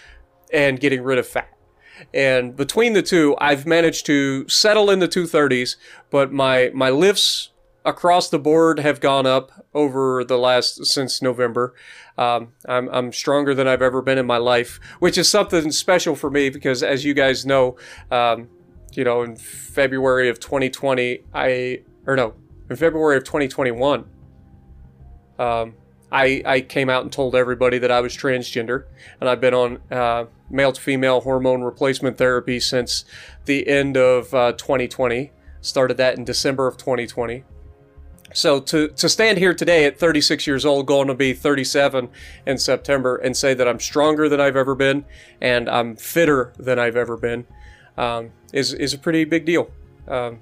[0.52, 1.50] and getting rid of fat.
[2.14, 5.76] And between the two, I've managed to settle in the 230s,
[6.10, 7.50] but my my lifts
[7.84, 11.74] across the board have gone up over the last since November.
[12.16, 16.14] Um, I'm, I'm stronger than I've ever been in my life, which is something special
[16.14, 17.76] for me because, as you guys know,
[18.10, 18.48] um,
[18.92, 22.34] you know, in February of 2020, I or no,
[22.68, 24.04] in February of 2021,
[25.38, 25.74] um,
[26.10, 28.84] I I came out and told everybody that I was transgender,
[29.20, 33.04] and I've been on uh, male to female hormone replacement therapy since
[33.44, 35.32] the end of uh, 2020.
[35.60, 37.44] Started that in December of 2020.
[38.34, 42.08] So to, to stand here today at 36 years old, going to be 37
[42.46, 45.04] in September, and say that I'm stronger than I've ever been
[45.40, 47.46] and I'm fitter than I've ever been
[47.96, 49.70] um, is, is a pretty big deal.
[50.06, 50.40] Um,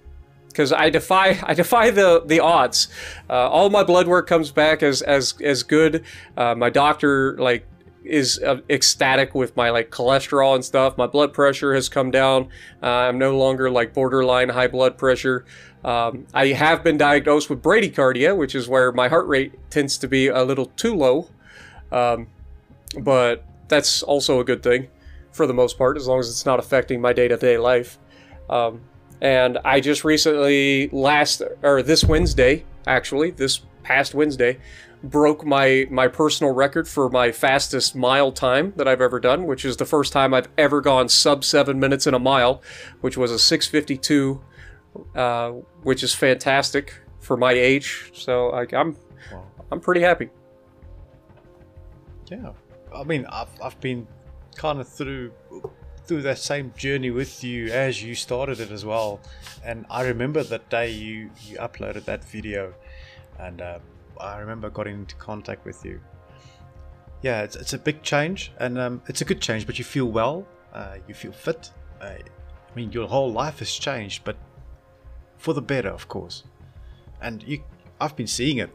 [0.49, 2.89] because I defy I defy the the odds.
[3.29, 6.03] Uh, all my blood work comes back as as as good.
[6.35, 7.67] Uh, my doctor like
[8.07, 10.97] is uh, ecstatic with my like cholesterol and stuff.
[10.97, 12.49] My blood pressure has come down.
[12.83, 15.45] Uh, I'm no longer like borderline high blood pressure.
[15.85, 20.09] Um, I have been diagnosed with bradycardia, which is where my heart rate tends to
[20.09, 21.29] be a little too low.
[21.93, 22.29] Um,
[23.01, 24.89] but that's also a good thing
[25.33, 27.99] for the most part, as long as it's not affecting my day to day life.
[28.49, 28.81] Um,
[29.21, 34.59] and I just recently, last or this Wednesday, actually, this past Wednesday,
[35.03, 39.65] broke my my personal record for my fastest mile time that I've ever done, which
[39.65, 42.63] is the first time I've ever gone sub seven minutes in a mile,
[43.01, 44.41] which was a 652,
[45.15, 45.51] uh,
[45.83, 48.11] which is fantastic for my age.
[48.15, 48.97] So I, I'm
[49.33, 49.45] Wow.
[49.71, 50.31] I'm pretty happy.
[52.31, 52.53] Yeah,
[52.95, 54.07] I mean, I've, I've been
[54.57, 55.33] kind of through
[56.05, 59.21] through that same journey with you as you started it as well,
[59.65, 62.75] and I remember that day you you uploaded that video,
[63.39, 63.79] and uh,
[64.21, 66.01] I remember got into contact with you.
[67.23, 70.07] Yeah, it's, it's a big change, and um, it's a good change, but you feel
[70.07, 71.71] well, uh, you feel fit.
[72.01, 74.37] Uh, I mean, your whole life has changed, but
[75.39, 76.45] for the better, of course.
[77.21, 77.63] And you,
[78.01, 78.71] I've been seeing it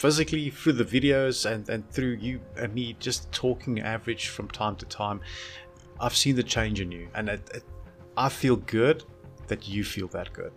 [0.00, 4.74] physically through the videos and, and through you and me just talking average from time
[4.74, 5.20] to time
[6.00, 7.62] i've seen the change in you and it, it,
[8.16, 9.04] i feel good
[9.48, 10.52] that you feel that good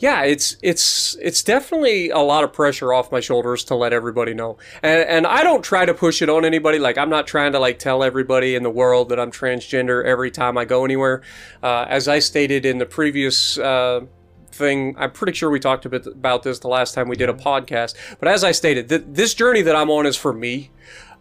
[0.00, 4.32] Yeah, it's it's it's definitely a lot of pressure off my shoulders to let everybody
[4.32, 6.78] know, and and I don't try to push it on anybody.
[6.78, 10.30] Like I'm not trying to like tell everybody in the world that I'm transgender every
[10.30, 11.20] time I go anywhere.
[11.62, 13.58] Uh, as I stated in the previous.
[13.58, 14.06] Uh,
[14.52, 17.28] thing i'm pretty sure we talked a bit about this the last time we did
[17.28, 20.72] a podcast but as i stated th- this journey that i'm on is for me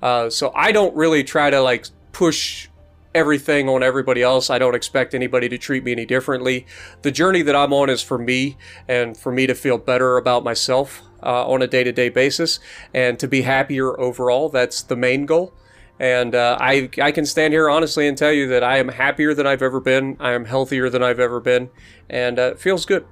[0.01, 2.69] uh, so i don't really try to like push
[3.15, 4.49] everything on everybody else.
[4.49, 6.65] I don't expect anybody to treat me any differently.
[7.01, 10.43] The journey that I'm on is for me and for me to feel better about
[10.43, 12.59] myself uh, on a day to day basis
[12.93, 14.49] and to be happier overall.
[14.49, 15.53] That's the main goal.
[15.99, 19.33] And uh, I, I can stand here honestly and tell you that I am happier
[19.33, 20.15] than I've ever been.
[20.19, 21.69] I am healthier than I've ever been.
[22.09, 23.05] And uh, it feels good.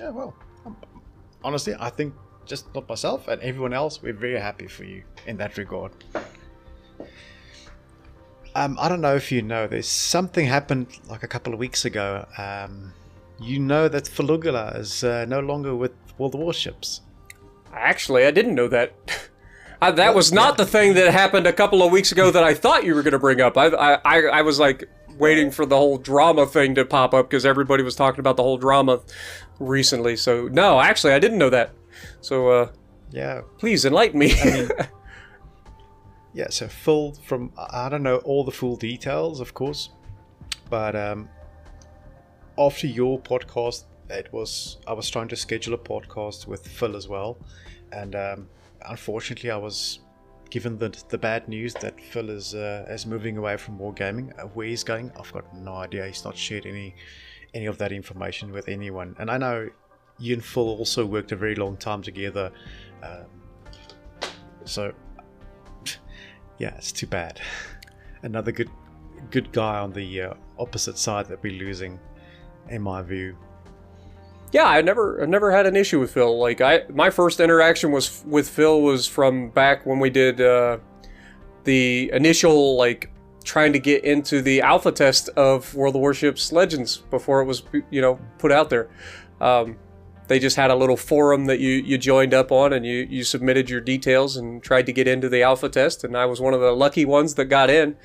[0.00, 0.32] yeah well
[0.64, 0.76] um,
[1.42, 2.14] honestly i think
[2.46, 5.92] just not myself and everyone else we're very happy for you in that regard
[8.58, 11.84] um, i don't know if you know there's something happened like a couple of weeks
[11.84, 12.92] ago um,
[13.40, 17.02] you know that Falugula is uh, no longer with world of warships
[17.72, 18.92] Actually, I didn't know that.
[19.82, 22.52] I, that was not the thing that happened a couple of weeks ago that I
[22.52, 23.56] thought you were going to bring up.
[23.56, 27.30] I, I, I, I was like waiting for the whole drama thing to pop up
[27.30, 29.00] because everybody was talking about the whole drama
[29.60, 30.16] recently.
[30.16, 31.70] So no, actually, I didn't know that.
[32.20, 32.70] So uh,
[33.10, 34.34] yeah please enlighten me.
[36.34, 39.90] Yeah, so Phil from I don't know all the full details, of course,
[40.68, 41.28] but um,
[42.58, 47.08] after your podcast, it was I was trying to schedule a podcast with Phil as
[47.08, 47.38] well,
[47.92, 48.48] and um,
[48.86, 50.00] unfortunately, I was
[50.50, 54.38] given the the bad news that Phil is uh, is moving away from wargaming.
[54.38, 56.06] Uh, where he's going, I've got no idea.
[56.06, 56.94] He's not shared any
[57.54, 59.68] any of that information with anyone, and I know
[60.18, 62.50] you and Phil also worked a very long time together.
[63.02, 63.26] Um,
[64.64, 64.92] so
[66.58, 67.40] yeah, it's too bad.
[68.22, 68.70] Another good
[69.30, 71.98] good guy on the uh, opposite side that we're losing,
[72.68, 73.36] in my view.
[74.52, 76.38] Yeah, I never, I never had an issue with Phil.
[76.38, 80.78] Like I, my first interaction was with Phil was from back when we did uh,
[81.64, 83.10] the initial like
[83.44, 87.62] trying to get into the alpha test of World of Warships Legends before it was,
[87.90, 88.88] you know, put out there.
[89.40, 89.76] Um,
[90.28, 93.24] they just had a little forum that you you joined up on and you you
[93.24, 96.54] submitted your details and tried to get into the alpha test and I was one
[96.54, 97.96] of the lucky ones that got in.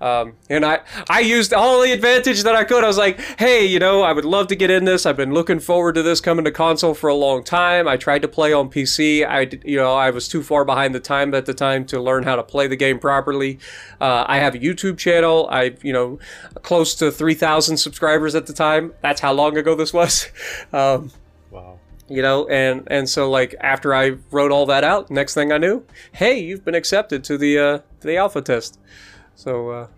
[0.00, 2.84] Um, and I, I used all the advantage that I could.
[2.84, 5.06] I was like, hey, you know, I would love to get in this.
[5.06, 7.88] I've been looking forward to this coming to console for a long time.
[7.88, 9.26] I tried to play on PC.
[9.26, 12.24] I, you know, I was too far behind the time at the time to learn
[12.24, 13.58] how to play the game properly.
[14.00, 15.48] Uh, I have a YouTube channel.
[15.50, 16.18] I, you know,
[16.62, 18.92] close to 3,000 subscribers at the time.
[19.00, 20.28] That's how long ago this was.
[20.72, 21.10] Um.
[22.08, 25.58] You know and and so like after i wrote all that out next thing i
[25.58, 28.78] knew hey you've been accepted to the uh the alpha test.
[29.34, 29.88] So uh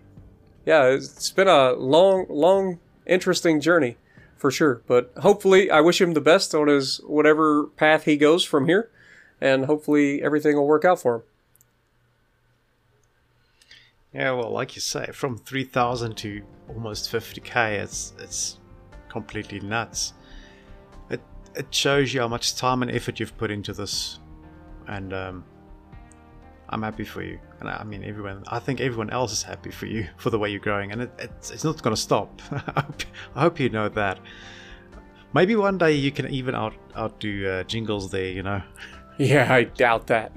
[0.65, 3.97] yeah it's been a long long interesting journey
[4.37, 4.81] for sure.
[4.87, 8.89] But hopefully i wish him the best on his whatever path he goes from here
[9.41, 11.21] and hopefully everything will work out for him.
[14.13, 18.57] Yeah, well, like you say, from three thousand to almost fifty k, it's it's
[19.07, 20.13] completely nuts.
[21.55, 24.19] It shows you how much time and effort you've put into this,
[24.87, 25.43] and um,
[26.69, 28.43] I'm happy for you, and I mean everyone.
[28.47, 31.11] I think everyone else is happy for you for the way you're growing, and it,
[31.19, 32.41] it's, it's not going to stop.
[33.35, 34.19] I, hope, you know that.
[35.33, 38.29] Maybe one day you can even out outdo uh, Jingles there.
[38.31, 38.61] You know.
[39.21, 40.33] Yeah, I doubt that.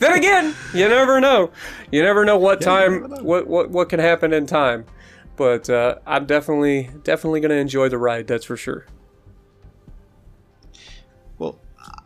[0.00, 1.52] then again, you never know.
[1.92, 3.22] You never know what Yeah, time, know.
[3.22, 4.84] what what what can happen in time.
[5.36, 8.26] But uh, I'm definitely definitely gonna enjoy the ride.
[8.26, 8.86] That's for sure.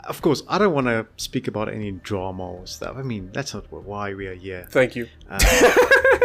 [0.08, 2.96] Of course, I don't want to speak about any drama or stuff.
[2.96, 4.66] I mean, that's not why we are here.
[4.70, 5.08] Thank you.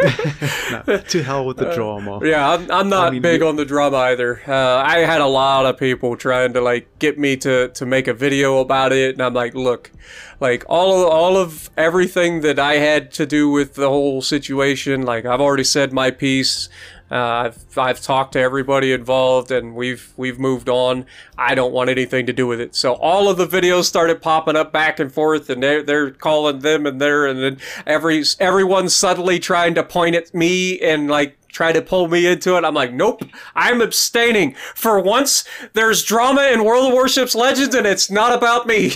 [0.04, 2.20] No, to hell with the drama.
[2.24, 4.42] Yeah, I'm, I'm not mean, big on the drama either.
[4.46, 8.08] Uh, I had a lot of people trying to like get me to to make
[8.08, 9.92] a video about it, and I'm like, look,
[10.40, 15.04] like all of, all of everything that I had to do with the whole situation,
[15.04, 16.70] like I've already said my piece.
[17.12, 17.16] Uh,
[17.52, 21.06] I've I've talked to everybody involved, and we've we've moved on.
[21.38, 22.74] I don't want anything to do with it.
[22.76, 26.60] So all of the videos started popping up back and forth, and they're they're calling
[26.60, 31.38] them and there, and then every everyone's suddenly trying to point at me and like
[31.50, 32.66] try to pull me into it.
[32.66, 33.22] I'm like, nope,
[33.54, 34.56] I'm abstaining.
[34.74, 38.94] For once, there's drama in World of Warships Legends, and it's not about me.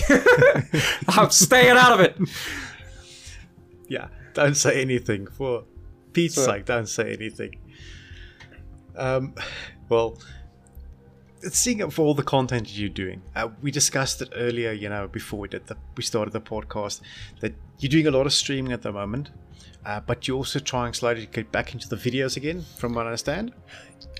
[1.08, 2.16] I'm staying out of it.
[3.86, 5.26] Yeah, don't say anything.
[5.28, 5.64] For
[6.12, 7.54] Pete's So- sake, don't say anything.
[8.98, 9.34] Um,
[9.88, 10.18] well,
[11.40, 14.72] seeing for all the content you're doing, uh, we discussed it earlier.
[14.72, 17.00] You know, before we did the we started the podcast,
[17.40, 19.30] that you're doing a lot of streaming at the moment,
[19.86, 23.02] uh, but you're also trying slowly to get back into the videos again, from what
[23.02, 23.52] I understand.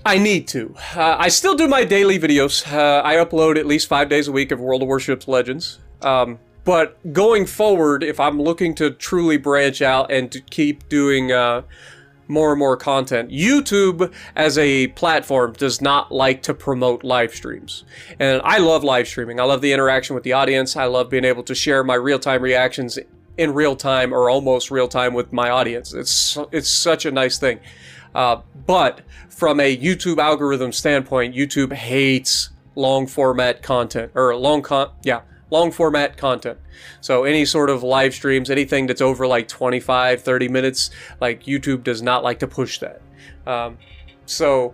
[0.05, 0.73] I need to.
[0.95, 2.65] Uh, I still do my daily videos.
[2.71, 5.79] Uh, I upload at least five days a week of World of Warships Legends.
[6.01, 11.31] Um, but going forward, if I'm looking to truly branch out and to keep doing
[11.31, 11.63] uh,
[12.29, 17.83] more and more content, YouTube as a platform does not like to promote live streams.
[18.19, 19.39] And I love live streaming.
[19.39, 20.75] I love the interaction with the audience.
[20.75, 22.97] I love being able to share my real time reactions
[23.37, 25.93] in real time or almost real time with my audience.
[25.93, 27.59] It's it's such a nice thing.
[28.13, 34.89] Uh, but from a YouTube algorithm standpoint, YouTube hates long format content or long con
[35.03, 36.59] yeah long format content.
[37.01, 41.83] So any sort of live streams, anything that's over like 25, 30 minutes, like YouTube
[41.83, 43.01] does not like to push that.
[43.45, 43.77] Um,
[44.25, 44.73] so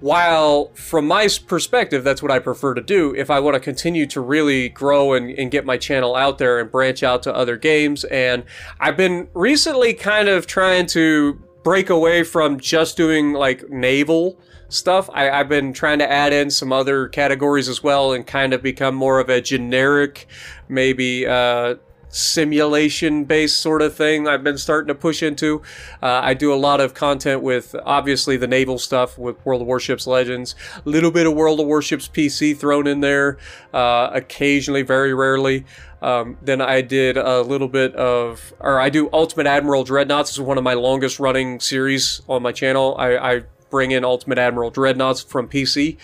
[0.00, 4.06] while from my perspective, that's what I prefer to do, if I want to continue
[4.06, 7.56] to really grow and, and get my channel out there and branch out to other
[7.56, 8.44] games, and
[8.78, 15.08] I've been recently kind of trying to break away from just doing like naval stuff.
[15.12, 18.62] I, I've been trying to add in some other categories as well and kind of
[18.62, 20.26] become more of a generic,
[20.68, 21.76] maybe uh,
[22.10, 25.62] simulation based sort of thing I've been starting to push into.
[26.02, 29.68] Uh, I do a lot of content with obviously the naval stuff with World of
[29.68, 30.54] Warships Legends,
[30.84, 33.38] a little bit of World of Warships PC thrown in there,
[33.72, 35.64] uh, occasionally, very rarely.
[36.00, 40.30] Um, then I did a little bit of, or I do Ultimate Admiral Dreadnoughts.
[40.30, 42.94] This is one of my longest running series on my channel.
[42.98, 45.98] I, I bring in Ultimate Admiral Dreadnoughts from PC,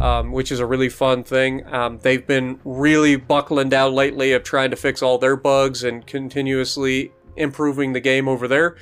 [0.00, 1.66] um, which is a really fun thing.
[1.72, 6.06] Um, they've been really buckling down lately of trying to fix all their bugs and
[6.06, 8.76] continuously improving the game over there.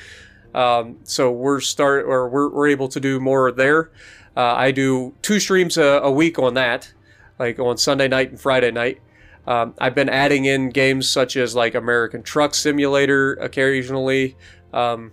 [0.54, 3.90] Um, so we're start or we're, we're able to do more there.
[4.36, 6.92] Uh, I do two streams a, a week on that,
[7.38, 9.00] like on Sunday night and Friday night.
[9.46, 14.36] Um, I've been adding in games such as like American Truck Simulator occasionally.
[14.72, 15.12] Um,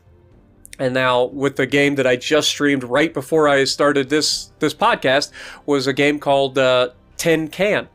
[0.80, 4.74] and now with the game that I just streamed right before I started this this
[4.74, 5.32] podcast
[5.66, 7.88] was a game called uh, Tin Can,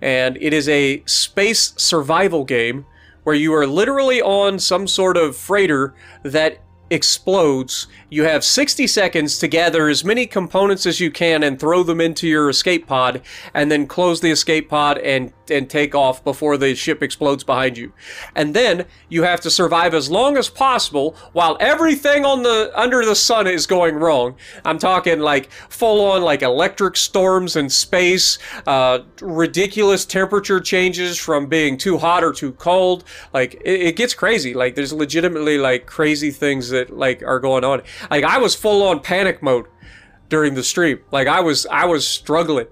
[0.00, 2.86] and it is a space survival game
[3.24, 6.58] where you are literally on some sort of freighter that
[6.90, 7.86] explodes.
[8.10, 12.00] You have 60 seconds to gather as many components as you can and throw them
[12.00, 13.22] into your escape pod,
[13.54, 17.76] and then close the escape pod and and take off before the ship explodes behind
[17.78, 17.92] you.
[18.34, 23.04] And then you have to survive as long as possible while everything on the under
[23.04, 24.36] the sun is going wrong.
[24.64, 31.46] I'm talking like full on like electric storms in space, uh, ridiculous temperature changes from
[31.46, 33.04] being too hot or too cold.
[33.32, 34.54] Like it, it gets crazy.
[34.54, 37.82] Like there's legitimately like crazy things that like are going on.
[38.10, 39.66] Like I was full on panic mode
[40.28, 41.00] during the stream.
[41.10, 42.68] Like I was I was struggling.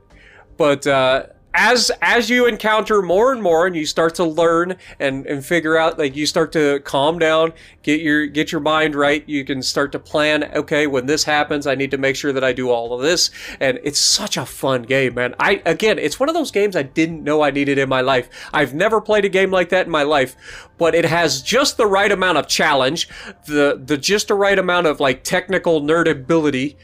[0.56, 5.24] But uh as as you encounter more and more and you start to learn and,
[5.26, 7.52] and figure out like you start to calm down
[7.82, 11.66] get your get your mind right you can start to plan okay when this happens
[11.66, 13.30] i need to make sure that i do all of this.
[13.60, 15.34] And it's such a fun game man.
[15.38, 18.28] I again it's one of those games i didn't know i needed in my life.
[18.52, 20.36] I've never played a game like that in my life
[20.76, 23.08] but it has just the right amount of challenge
[23.46, 26.76] the the just the right amount of like technical nerd ability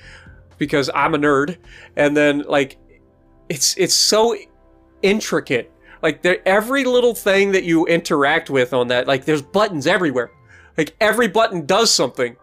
[0.59, 1.57] because i'm a nerd
[1.97, 2.79] and then like
[3.49, 4.35] it's it's so
[5.03, 5.73] intricate
[6.03, 10.31] Like every little thing that you interact with on that, like there's buttons everywhere.
[10.79, 12.37] Like every button does something.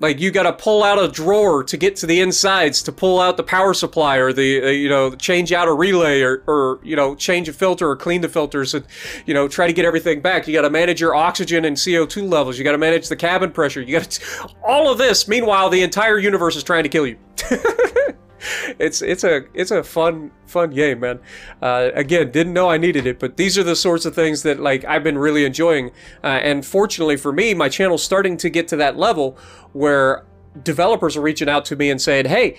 [0.00, 3.20] Like you got to pull out a drawer to get to the insides to pull
[3.20, 6.78] out the power supply or the uh, you know change out a relay or, or
[6.84, 8.86] you know change a filter or clean the filters and
[9.26, 10.46] you know try to get everything back.
[10.46, 12.58] You got to manage your oxygen and CO2 levels.
[12.58, 13.80] You got to manage the cabin pressure.
[13.80, 15.26] You got to all of this.
[15.26, 17.18] Meanwhile, the entire universe is trying to kill you.
[18.78, 21.20] it's it's a it's a fun fun game, man.
[21.60, 24.60] Uh, again, didn't know I needed it, but these are the sorts of things that
[24.60, 25.90] like I've been really enjoying.
[26.22, 29.36] Uh, and fortunately for me, my channel's starting to get to that level
[29.72, 30.24] where
[30.62, 32.56] developers are reaching out to me and saying, "Hey,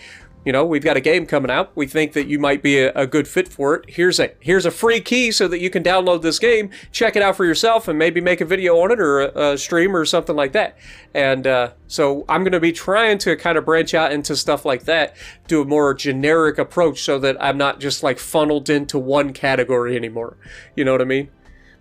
[0.50, 1.72] you know, we've got a game coming out.
[1.76, 3.86] We think that you might be a, a, good fit for it.
[3.88, 7.22] Here's a here's a free key so that you can download this game, check it
[7.22, 10.06] out for yourself, and maybe make a video on it or a, a stream or
[10.06, 10.76] something like that.
[11.14, 14.66] And uh, so I'm going to be trying to kind of branch out into stuff
[14.66, 15.16] like that,
[15.47, 19.95] do a more generic approach, so that I'm not just like funneled into one category
[19.95, 20.36] anymore.
[20.76, 21.30] You know what I mean?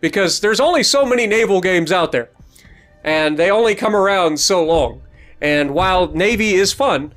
[0.03, 2.29] Because there's only so many naval games out there,
[3.03, 5.01] and they only come around so long.
[5.41, 7.15] And while Navy is fun,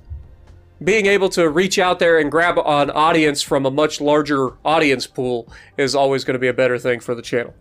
[0.83, 5.07] being able to reach out there and grab an audience from a much larger audience
[5.07, 7.53] pool is always going to be a better thing for the channel.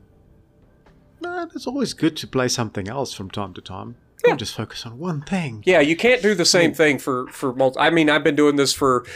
[1.20, 3.96] No, it's always good to play something else from time to time.
[4.24, 4.30] Yeah.
[4.30, 5.62] Don't just focus on one thing.
[5.66, 7.78] Yeah, you can't do the same thing for for multi.
[7.78, 9.06] I mean, I've been doing this for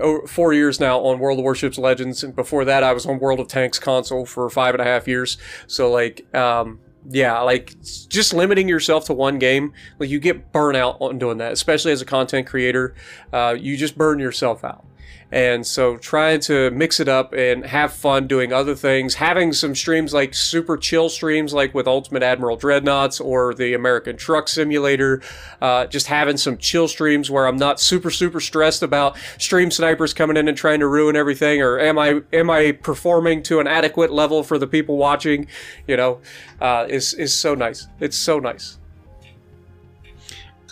[0.00, 3.20] oh, four years now on World of Warships Legends, and before that, I was on
[3.20, 5.38] World of Tanks console for five and a half years.
[5.68, 7.74] So, like, um, yeah, like
[8.08, 12.02] just limiting yourself to one game, like you get burnout on doing that, especially as
[12.02, 12.94] a content creator.
[13.32, 14.84] Uh, you just burn yourself out.
[15.32, 19.74] And so trying to mix it up and have fun doing other things, having some
[19.76, 25.22] streams like super chill streams like with Ultimate Admiral Dreadnoughts or the American Truck Simulator,
[25.62, 30.12] uh, just having some chill streams where I'm not super, super stressed about stream snipers
[30.12, 33.68] coming in and trying to ruin everything or am I, am I performing to an
[33.68, 35.46] adequate level for the people watching,
[35.86, 36.20] you know,
[36.60, 37.86] uh, is, is so nice.
[38.00, 38.78] It's so nice.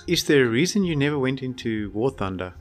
[0.08, 2.54] Is there a reason you never went into War Thunder?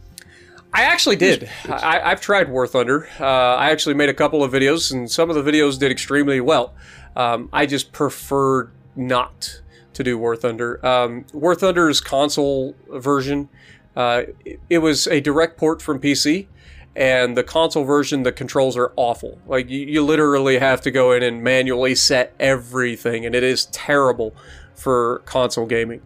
[0.74, 1.50] I actually did.
[1.66, 3.08] I, have tried War Thunder.
[3.20, 6.42] Uh, I actually made a couple of videos, and some of the videos did extremely
[6.42, 6.74] well.
[7.16, 9.62] Um, I just preferred not
[9.94, 10.86] to do War Thunder.
[10.86, 13.50] Um, War Thunder's console version,
[13.96, 16.48] uh, it, it was a direct port from PC,
[16.96, 19.40] and the console version, the controls are awful.
[19.48, 23.66] Like, you, you literally have to go in and manually set everything, and it is
[23.68, 24.36] terrible
[24.76, 26.02] for console gaming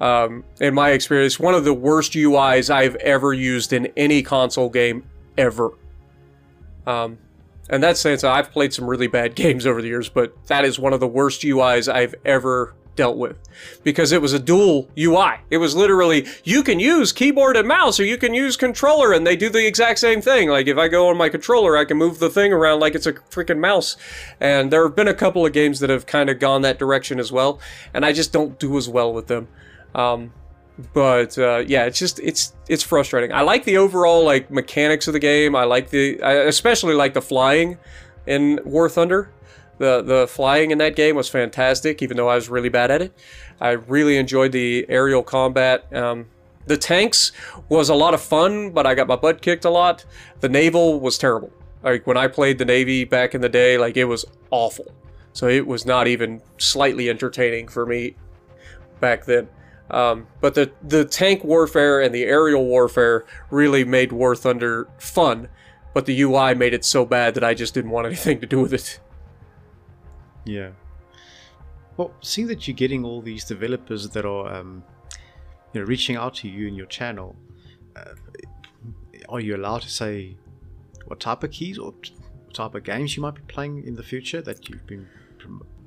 [0.00, 4.68] um, in my experience, one of the worst UIs I've ever used in any console
[4.68, 5.04] game
[5.38, 5.70] ever.
[6.86, 7.18] Um,
[7.68, 10.64] and that's saying so I've played some really bad games over the years, but that
[10.64, 13.36] is one of the worst UIs I've ever dealt with
[13.84, 15.34] because it was a dual UI.
[15.50, 19.26] It was literally you can use keyboard and mouse or you can use controller and
[19.26, 20.48] they do the exact same thing.
[20.48, 23.06] Like if I go on my controller, I can move the thing around like it's
[23.06, 23.96] a freaking mouse.
[24.40, 27.20] And there have been a couple of games that have kind of gone that direction
[27.20, 27.60] as well,
[27.92, 29.48] and I just don't do as well with them.
[29.96, 30.32] Um,
[30.92, 33.32] but uh, yeah, it's just it's it's frustrating.
[33.32, 35.56] I like the overall like mechanics of the game.
[35.56, 37.78] I like the I especially like the flying
[38.26, 39.32] in War Thunder.
[39.78, 43.00] The the flying in that game was fantastic, even though I was really bad at
[43.02, 43.18] it.
[43.60, 45.90] I really enjoyed the aerial combat.
[45.94, 46.26] Um,
[46.66, 47.32] the tanks
[47.70, 50.04] was a lot of fun, but I got my butt kicked a lot.
[50.40, 51.50] The naval was terrible.
[51.82, 54.92] Like when I played the Navy back in the day, like it was awful.
[55.32, 58.16] So it was not even slightly entertaining for me
[59.00, 59.48] back then.
[59.90, 65.48] Um, but the the tank warfare and the aerial warfare really made War Thunder fun,
[65.94, 68.60] but the UI made it so bad that I just didn't want anything to do
[68.60, 69.00] with it.
[70.44, 70.70] Yeah.
[71.96, 74.84] Well, seeing that you're getting all these developers that are, um,
[75.72, 77.34] you know, reaching out to you in your channel,
[77.96, 78.14] uh,
[79.28, 80.36] are you allowed to say
[81.06, 84.02] what type of keys or what type of games you might be playing in the
[84.02, 85.08] future that you've been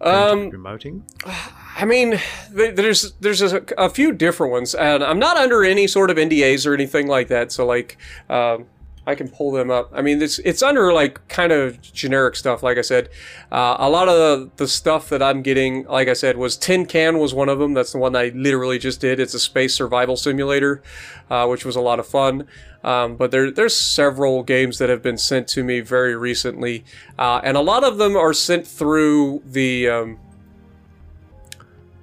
[0.01, 1.03] um, promoting?
[1.25, 2.19] I mean,
[2.51, 6.65] there's there's a, a, few different ones, and I'm not under any sort of NDAs
[6.65, 7.51] or anything like that.
[7.51, 7.97] So like,
[8.29, 8.65] um,
[9.05, 9.91] I can pull them up.
[9.93, 12.63] I mean, it's it's under like kind of generic stuff.
[12.63, 13.09] Like I said,
[13.51, 16.85] uh, a lot of the, the, stuff that I'm getting, like I said, was Tin
[16.85, 17.73] Can was one of them.
[17.73, 19.19] That's the one I literally just did.
[19.19, 20.81] It's a space survival simulator,
[21.29, 22.47] uh, which was a lot of fun.
[22.83, 26.85] Um, but there, there's several games that have been sent to me very recently,
[27.17, 30.19] uh, and a lot of them are sent through the um,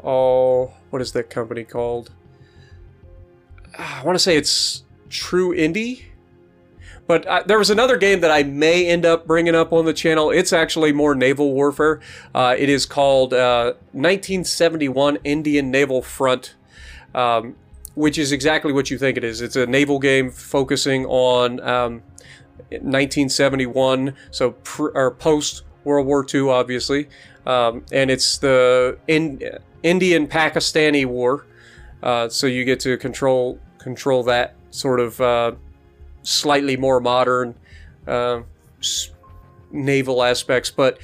[0.05, 2.13] oh, what is that company called?
[3.79, 6.05] I want to say it's True Indie.
[7.07, 9.93] But uh, there was another game that I may end up bringing up on the
[9.93, 10.31] channel.
[10.31, 12.01] It's actually more naval warfare.
[12.35, 16.55] Uh, it is called uh, 1971 Indian Naval Front.
[17.15, 17.55] Um,
[17.97, 19.41] which is exactly what you think it is.
[19.41, 22.03] It's a naval game focusing on um,
[22.69, 27.09] 1971, so or post World War II, obviously,
[27.47, 29.43] um, and it's the in,
[29.83, 31.47] Indian Pakistani War.
[32.03, 35.53] Uh, so you get to control control that sort of uh,
[36.23, 37.55] slightly more modern
[38.07, 38.43] uh,
[39.71, 40.99] naval aspects, but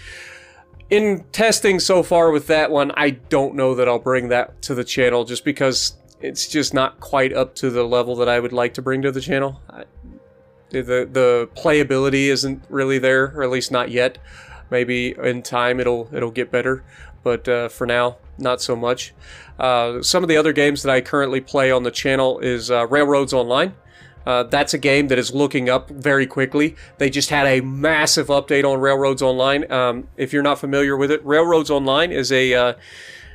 [0.91, 4.75] in testing so far with that one, I don't know that I'll bring that to
[4.75, 8.53] the channel just because it's just not quite up to the level that I would
[8.53, 9.61] like to bring to the channel.
[9.69, 9.85] I,
[10.71, 14.19] the the playability isn't really there, or at least not yet.
[14.71, 16.83] Maybe in time it'll it'll get better,
[17.23, 19.13] but uh, for now, not so much.
[19.59, 22.87] Uh, some of the other games that I currently play on the channel is uh,
[22.87, 23.75] Railroads Online.
[24.25, 26.77] Uh, that's a game that is looking up very quickly.
[26.99, 29.71] They just had a massive update on Railroads Online.
[29.71, 32.75] Um, if you're not familiar with it, Railroads Online is a uh,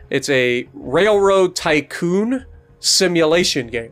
[0.10, 2.46] it's a railroad tycoon
[2.80, 3.92] simulation game.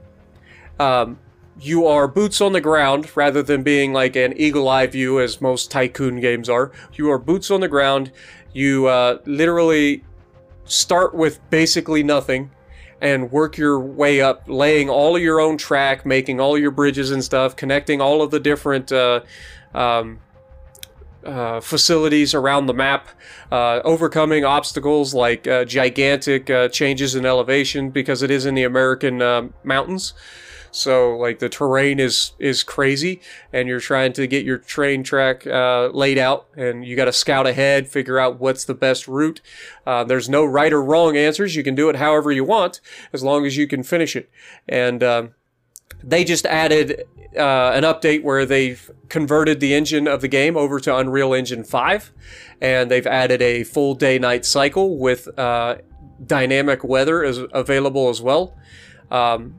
[0.79, 1.19] Um,
[1.59, 5.39] you are boots on the ground rather than being like an eagle eye view as
[5.39, 6.71] most tycoon games are.
[6.93, 8.11] You are boots on the ground.
[8.53, 10.03] You uh, literally
[10.65, 12.51] start with basically nothing
[13.01, 17.11] and work your way up, laying all of your own track, making all your bridges
[17.11, 19.21] and stuff, connecting all of the different uh,
[19.73, 20.19] um,
[21.25, 23.09] uh, facilities around the map,
[23.51, 28.63] uh, overcoming obstacles like uh, gigantic uh, changes in elevation because it is in the
[28.63, 30.13] American uh, mountains.
[30.71, 33.21] So like the terrain is is crazy,
[33.53, 37.13] and you're trying to get your train track uh, laid out, and you got to
[37.13, 39.39] scout ahead, figure out what's the best route.
[39.85, 41.55] There's no right or wrong answers.
[41.55, 42.81] You can do it however you want,
[43.13, 44.29] as long as you can finish it.
[44.67, 45.33] And um,
[46.05, 47.03] they just added
[47.35, 51.63] uh, an update where they've converted the engine of the game over to Unreal Engine
[51.63, 52.13] 5,
[52.61, 55.75] and they've added a full day-night cycle with uh,
[56.25, 58.55] dynamic weather is available as well.
[59.11, 59.55] Um,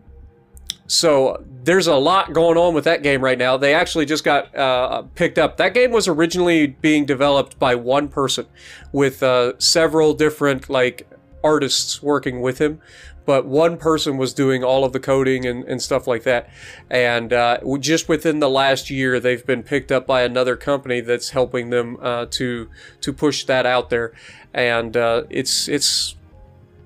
[0.86, 3.56] so there's a lot going on with that game right now.
[3.56, 5.56] They actually just got uh, picked up.
[5.56, 8.46] That game was originally being developed by one person,
[8.92, 11.08] with uh, several different like
[11.46, 12.80] artists working with him.
[13.24, 16.48] But one person was doing all of the coding and, and stuff like that.
[16.88, 21.30] And uh, just within the last year, they've been picked up by another company that's
[21.30, 22.68] helping them uh, to
[23.00, 24.12] to push that out there.
[24.54, 26.14] And uh, it's it's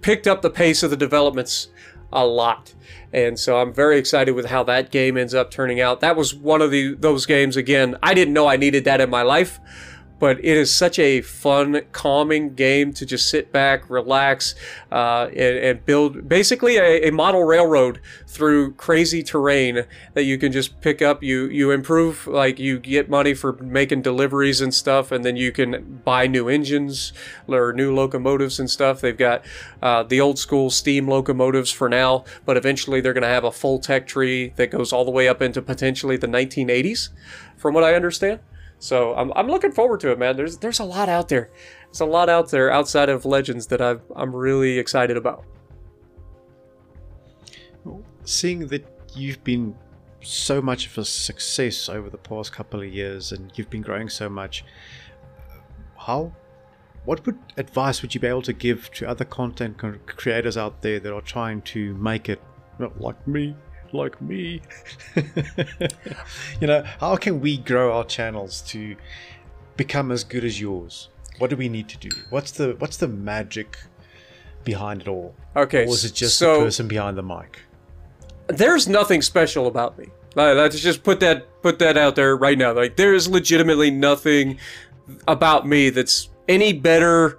[0.00, 1.68] picked up the pace of the developments
[2.12, 2.74] a lot.
[3.12, 6.00] And so I'm very excited with how that game ends up turning out.
[6.00, 7.96] That was one of the those games again.
[8.02, 9.60] I didn't know I needed that in my life
[10.20, 14.54] but it is such a fun, calming game to just sit back, relax,
[14.92, 20.52] uh, and, and, build basically a, a, model railroad through crazy terrain that you can
[20.52, 21.22] just pick up.
[21.22, 25.50] You you improve, like you get money for making deliveries and stuff, and then you
[25.52, 27.14] can buy new engines
[27.48, 29.00] or new locomotives and stuff.
[29.00, 29.42] They've got
[29.80, 33.52] uh, the old school steam locomotives for now, but eventually they're going to have a
[33.52, 37.08] full tech tree that goes all the way up into potentially the 1980s,
[37.56, 38.40] from what I understand.
[38.80, 40.36] So I'm, I'm looking forward to it, man.
[40.36, 41.50] There's there's a lot out there.
[41.84, 45.44] There's a lot out there outside of Legends that i I'm really excited about.
[48.24, 49.76] Seeing that you've been
[50.22, 54.08] so much of a success over the past couple of years and you've been growing
[54.08, 54.64] so much,
[55.98, 56.32] how
[57.04, 59.76] what would advice would you be able to give to other content
[60.06, 62.40] creators out there that are trying to make it
[62.98, 63.54] like me
[63.92, 64.62] like me.
[66.60, 68.96] you know, how can we grow our channels to
[69.76, 71.08] become as good as yours?
[71.38, 72.10] What do we need to do?
[72.30, 73.78] What's the what's the magic
[74.64, 75.34] behind it all?
[75.56, 77.60] Okay, or is it just so the person behind the mic?
[78.48, 80.08] There's nothing special about me.
[80.34, 82.72] Let's just put that put that out there right now.
[82.72, 84.58] Like there is legitimately nothing
[85.26, 87.38] about me that's any better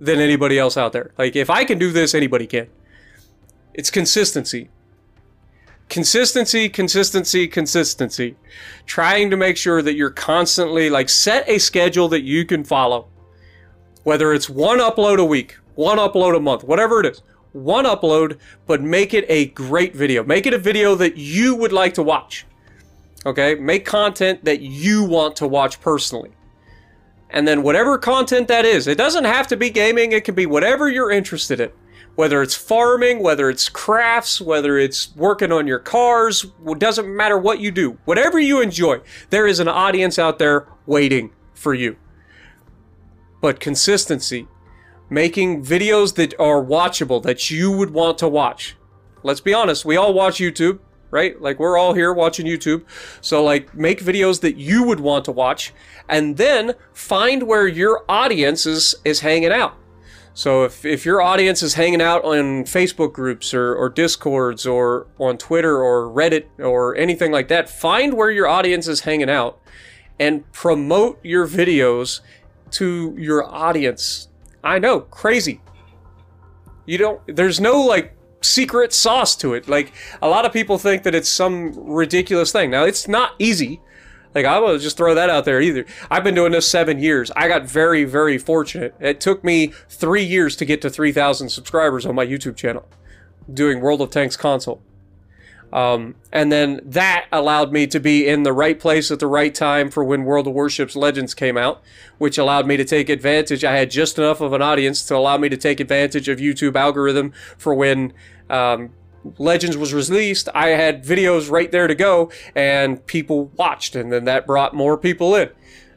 [0.00, 1.12] than anybody else out there.
[1.18, 2.68] Like if I can do this, anybody can.
[3.74, 4.68] It's consistency.
[5.90, 8.36] Consistency, consistency, consistency.
[8.86, 13.08] Trying to make sure that you're constantly, like, set a schedule that you can follow.
[14.04, 17.22] Whether it's one upload a week, one upload a month, whatever it is.
[17.52, 20.22] One upload, but make it a great video.
[20.22, 22.46] Make it a video that you would like to watch.
[23.26, 23.56] Okay?
[23.56, 26.30] Make content that you want to watch personally.
[27.30, 30.46] And then whatever content that is, it doesn't have to be gaming, it can be
[30.46, 31.72] whatever you're interested in
[32.14, 36.46] whether it's farming, whether it's crafts, whether it's working on your cars,
[36.78, 37.98] doesn't matter what you do.
[38.04, 39.00] Whatever you enjoy,
[39.30, 41.96] there is an audience out there waiting for you.
[43.40, 44.48] But consistency,
[45.08, 48.76] making videos that are watchable, that you would want to watch.
[49.22, 50.78] Let's be honest, we all watch YouTube,
[51.10, 51.40] right?
[51.40, 52.84] Like we're all here watching YouTube.
[53.20, 55.72] So like make videos that you would want to watch
[56.08, 59.74] and then find where your audience is, is hanging out.
[60.32, 65.06] So if, if your audience is hanging out on Facebook groups or, or Discords or
[65.18, 69.60] on Twitter or Reddit or anything like that, find where your audience is hanging out
[70.18, 72.20] and promote your videos
[72.72, 74.28] to your audience.
[74.62, 75.60] I know, crazy.
[76.86, 79.68] You don't, there's no like secret sauce to it.
[79.68, 82.70] Like, a lot of people think that it's some ridiculous thing.
[82.70, 83.80] Now, it's not easy.
[84.34, 85.84] Like, I will just throw that out there either.
[86.10, 87.30] I've been doing this seven years.
[87.36, 88.94] I got very, very fortunate.
[89.00, 92.86] It took me three years to get to 3,000 subscribers on my YouTube channel
[93.52, 94.80] doing World of Tanks console.
[95.72, 99.54] Um, and then that allowed me to be in the right place at the right
[99.54, 101.80] time for when World of Warships Legends came out,
[102.18, 103.64] which allowed me to take advantage.
[103.64, 106.74] I had just enough of an audience to allow me to take advantage of YouTube
[106.74, 108.12] algorithm for when
[108.48, 108.90] um,
[109.38, 110.48] Legends was released.
[110.54, 114.96] I had videos right there to go, and people watched, and then that brought more
[114.96, 115.50] people in.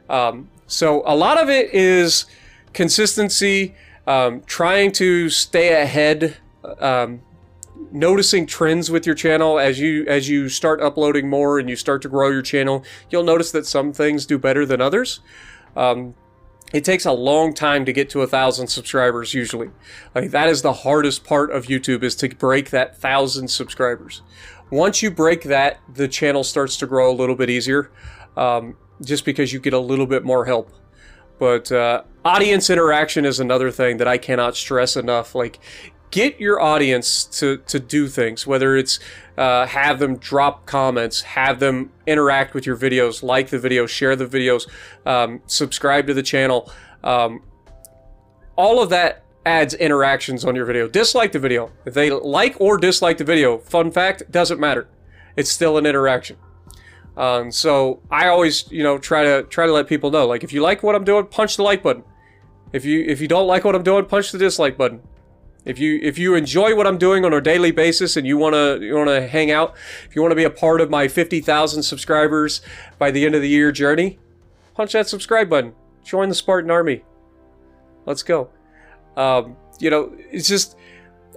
[0.08, 2.26] Um, so a lot of it is
[2.72, 3.74] consistency,
[4.06, 6.36] um, trying to stay ahead
[6.80, 7.20] um,
[7.92, 12.02] noticing trends with your channel as you as you start uploading more and you start
[12.02, 15.20] to grow your channel you'll notice that some things do better than others
[15.76, 16.14] um,
[16.74, 19.70] it takes a long time to get to a thousand subscribers usually.
[20.12, 24.22] Like that is the hardest part of youtube is to break that thousand subscribers.
[24.70, 27.92] Once you break that the channel starts to grow a little bit easier
[28.36, 30.72] um, just because you get a little bit more help.
[31.38, 35.34] But uh, audience interaction is another thing that I cannot stress enough.
[35.34, 35.58] Like,
[36.10, 39.00] get your audience to, to do things, whether it's
[39.36, 44.14] uh, have them drop comments, have them interact with your videos, like the videos, share
[44.14, 44.68] the videos,
[45.06, 46.70] um, subscribe to the channel.
[47.02, 47.42] Um,
[48.56, 50.88] all of that adds interactions on your video.
[50.88, 51.70] Dislike the video.
[51.84, 54.88] If they like or dislike the video, fun fact, doesn't matter.
[55.36, 56.36] It's still an interaction.
[57.16, 60.52] Um, so I always, you know, try to try to let people know, like, if
[60.52, 62.04] you like what I'm doing, punch the like button.
[62.72, 65.00] If you if you don't like what I'm doing, punch the dislike button.
[65.64, 68.78] If you if you enjoy what I'm doing on a daily basis and you wanna
[68.80, 69.74] you wanna hang out,
[70.08, 72.60] if you wanna be a part of my 50,000 subscribers
[72.98, 74.18] by the end of the year journey,
[74.74, 75.74] punch that subscribe button.
[76.04, 77.02] Join the Spartan Army.
[78.04, 78.50] Let's go.
[79.16, 80.76] Um, you know, it's just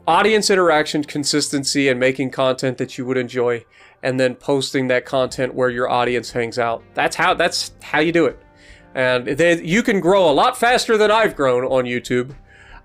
[0.07, 3.63] audience interaction, consistency, and making content that you would enjoy,
[4.03, 6.84] and then posting that content where your audience hangs out.
[6.93, 8.39] That's how that's how you do it.
[8.93, 12.36] And they, you can grow a lot faster than I've grown on YouTube.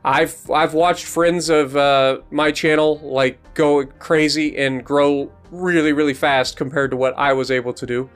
[0.04, 6.14] I've I've watched friends of uh, my channel like go crazy and grow really really
[6.14, 8.10] fast compared to what I was able to do,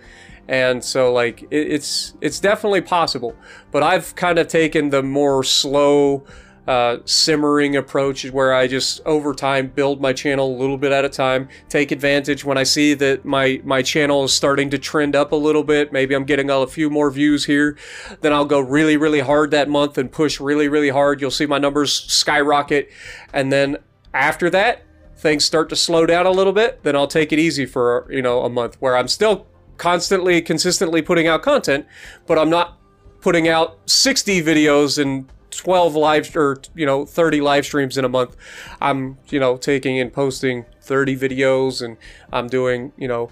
[0.49, 3.37] and so like it, it's it's definitely possible.
[3.71, 6.25] But I've kind of taken the more slow
[6.67, 11.05] uh, simmering approach where I just over time build my channel a little bit at
[11.05, 15.15] a time, take advantage when I see that my, my channel is starting to trend
[15.15, 15.93] up a little bit.
[15.93, 17.77] Maybe I'm getting a few more views here.
[18.21, 21.21] Then I'll go really, really hard that month and push really, really hard.
[21.21, 22.91] You'll see my numbers skyrocket.
[23.33, 23.79] And then
[24.13, 24.83] after that,
[25.17, 26.83] things start to slow down a little bit.
[26.83, 29.47] Then I'll take it easy for, you know, a month where I'm still
[29.77, 31.87] constantly, consistently putting out content,
[32.27, 32.79] but I'm not
[33.21, 38.09] putting out 60 videos and 12 live or you know 30 live streams in a
[38.09, 38.37] month.
[38.81, 41.97] I'm you know taking and posting 30 videos and
[42.33, 43.29] i'm doing you know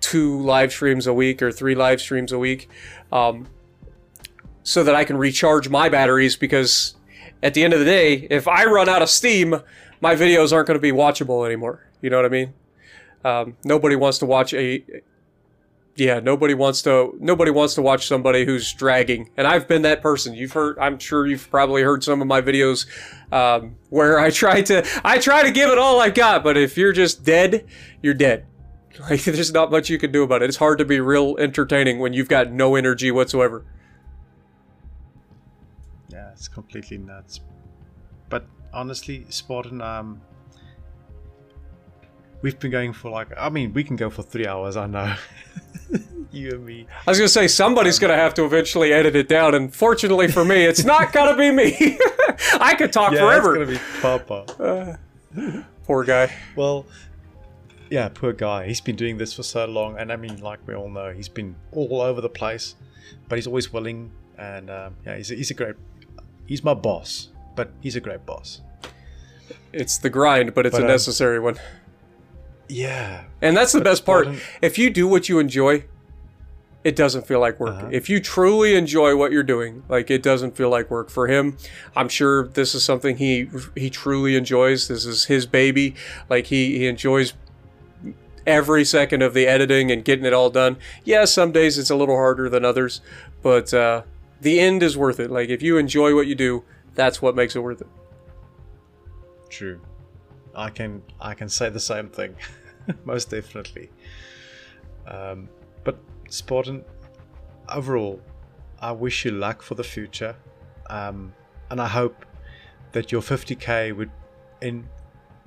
[0.00, 2.70] two live streams a week or three live streams a week
[3.10, 3.48] um,
[4.62, 6.94] so that i can recharge my batteries because
[7.42, 9.60] at the end of the day if i run out of steam
[10.02, 11.88] my videos aren't going to be watchable anymore.
[12.02, 12.52] You know what i mean?
[13.24, 14.84] Um, nobody wants to watch a
[15.96, 20.00] yeah, nobody wants to nobody wants to watch somebody who's dragging, and I've been that
[20.00, 20.34] person.
[20.34, 22.86] You've heard, I'm sure you've probably heard some of my videos
[23.30, 26.78] um, where I try to I try to give it all I've got, but if
[26.78, 27.66] you're just dead,
[28.00, 28.46] you're dead.
[29.00, 30.50] Like there's not much you can do about it.
[30.50, 33.64] It's hard to be real entertaining when you've got no energy whatsoever.
[36.10, 37.40] Yeah, it's completely nuts.
[38.28, 40.20] But honestly, Spartan, um,
[42.42, 44.76] we've been going for like I mean, we can go for three hours.
[44.76, 45.14] I know.
[46.32, 46.86] you and me.
[47.06, 50.44] I was gonna say somebody's gonna have to eventually edit it down, and fortunately for
[50.44, 51.98] me, it's not gonna be me.
[52.60, 53.56] I could talk yeah, forever.
[53.56, 54.98] It's gonna be Papa.
[55.36, 56.34] Uh, poor guy.
[56.56, 56.86] Well,
[57.90, 58.66] yeah, poor guy.
[58.66, 61.28] He's been doing this for so long, and I mean, like we all know, he's
[61.28, 62.74] been all over the place,
[63.28, 65.76] but he's always willing, and um, yeah, he's a, he's a great.
[66.46, 68.62] He's my boss, but he's a great boss.
[69.72, 71.58] It's the grind, but it's But, a um, necessary one.
[72.72, 74.28] Yeah, And that's the But best part.
[74.62, 75.84] If you do what you enjoy,
[76.84, 77.74] it doesn't feel like work.
[77.76, 77.88] Uh-huh.
[77.92, 81.56] If you truly enjoy what you're doing, like it doesn't feel like work for him.
[81.94, 84.88] I'm sure this is something he he truly enjoys.
[84.88, 85.94] This is his baby.
[86.30, 87.34] Like he he enjoys
[88.46, 90.76] every second of the editing and getting it all done.
[91.04, 93.00] Yeah, some days it's a little harder than others,
[93.42, 94.02] but uh,
[94.40, 95.30] the end is worth it.
[95.30, 96.64] Like if you enjoy what you do,
[96.94, 97.88] that's what makes it worth it.
[99.50, 99.80] true.
[100.54, 102.34] I can I can say the same thing,
[103.04, 103.90] most definitely.
[105.06, 105.48] Um,
[105.84, 106.84] but Spartan,
[107.68, 108.20] overall,
[108.80, 110.36] I wish you luck for the future,
[110.90, 111.32] um,
[111.70, 112.24] and I hope
[112.92, 114.10] that your 50k would,
[114.60, 114.88] in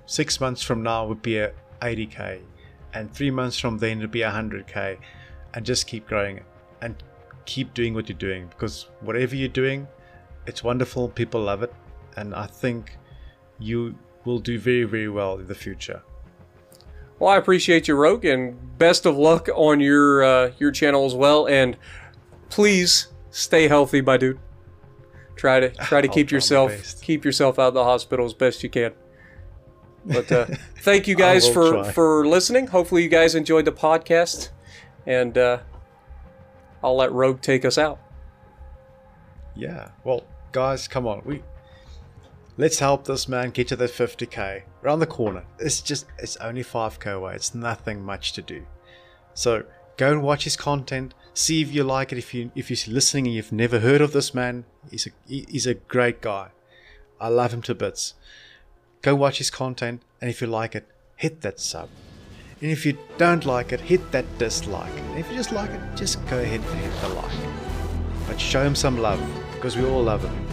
[0.05, 2.41] six months from now, would be a 80k,
[2.93, 4.97] and three months from then it'd be a 100k,
[5.53, 6.41] and just keep growing
[6.81, 6.95] and
[7.45, 9.87] keep doing what you're doing because whatever you're doing,
[10.47, 11.09] it's wonderful.
[11.09, 11.73] People love it,
[12.17, 12.97] and I think
[13.59, 16.01] you will do very very well in the future.
[17.19, 21.15] Well, I appreciate you, Rogue, and best of luck on your uh, your channel as
[21.15, 21.47] well.
[21.47, 21.77] And
[22.49, 24.39] please stay healthy, my dude.
[25.35, 28.69] Try to try to keep yourself keep yourself out of the hospital as best you
[28.69, 28.93] can.
[30.05, 30.45] But uh,
[30.81, 31.91] thank you guys for try.
[31.91, 32.67] for listening.
[32.67, 34.49] Hopefully, you guys enjoyed the podcast,
[35.05, 35.59] and uh,
[36.83, 37.99] I'll let Rogue take us out.
[39.55, 39.89] Yeah.
[40.03, 41.21] Well, guys, come on.
[41.23, 41.43] We
[42.57, 45.43] let's help this man get to that 50k around the corner.
[45.59, 47.35] It's just it's only 5k away.
[47.35, 48.65] It's nothing much to do.
[49.33, 49.63] So
[49.97, 51.13] go and watch his content.
[51.33, 52.17] See if you like it.
[52.17, 55.67] If you if you're listening and you've never heard of this man, he's a he's
[55.67, 56.49] a great guy.
[57.19, 58.13] I love him to bits.
[59.01, 61.89] Go watch his content, and if you like it, hit that sub.
[62.61, 64.91] And if you don't like it, hit that dislike.
[64.97, 67.65] And if you just like it, just go ahead and hit the like
[68.27, 69.21] but show him some love
[69.53, 70.47] because we all love him.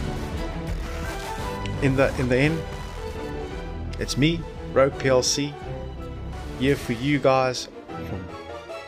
[1.83, 2.63] In the in the end,
[3.99, 4.41] it's me,
[4.73, 5.53] Rogue PLC,
[6.59, 7.69] here for you guys
[8.09, 8.25] from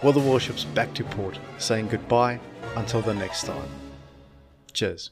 [0.03, 2.41] World of Warships back to port, saying goodbye
[2.77, 3.69] until the next time.
[4.73, 5.11] Cheers.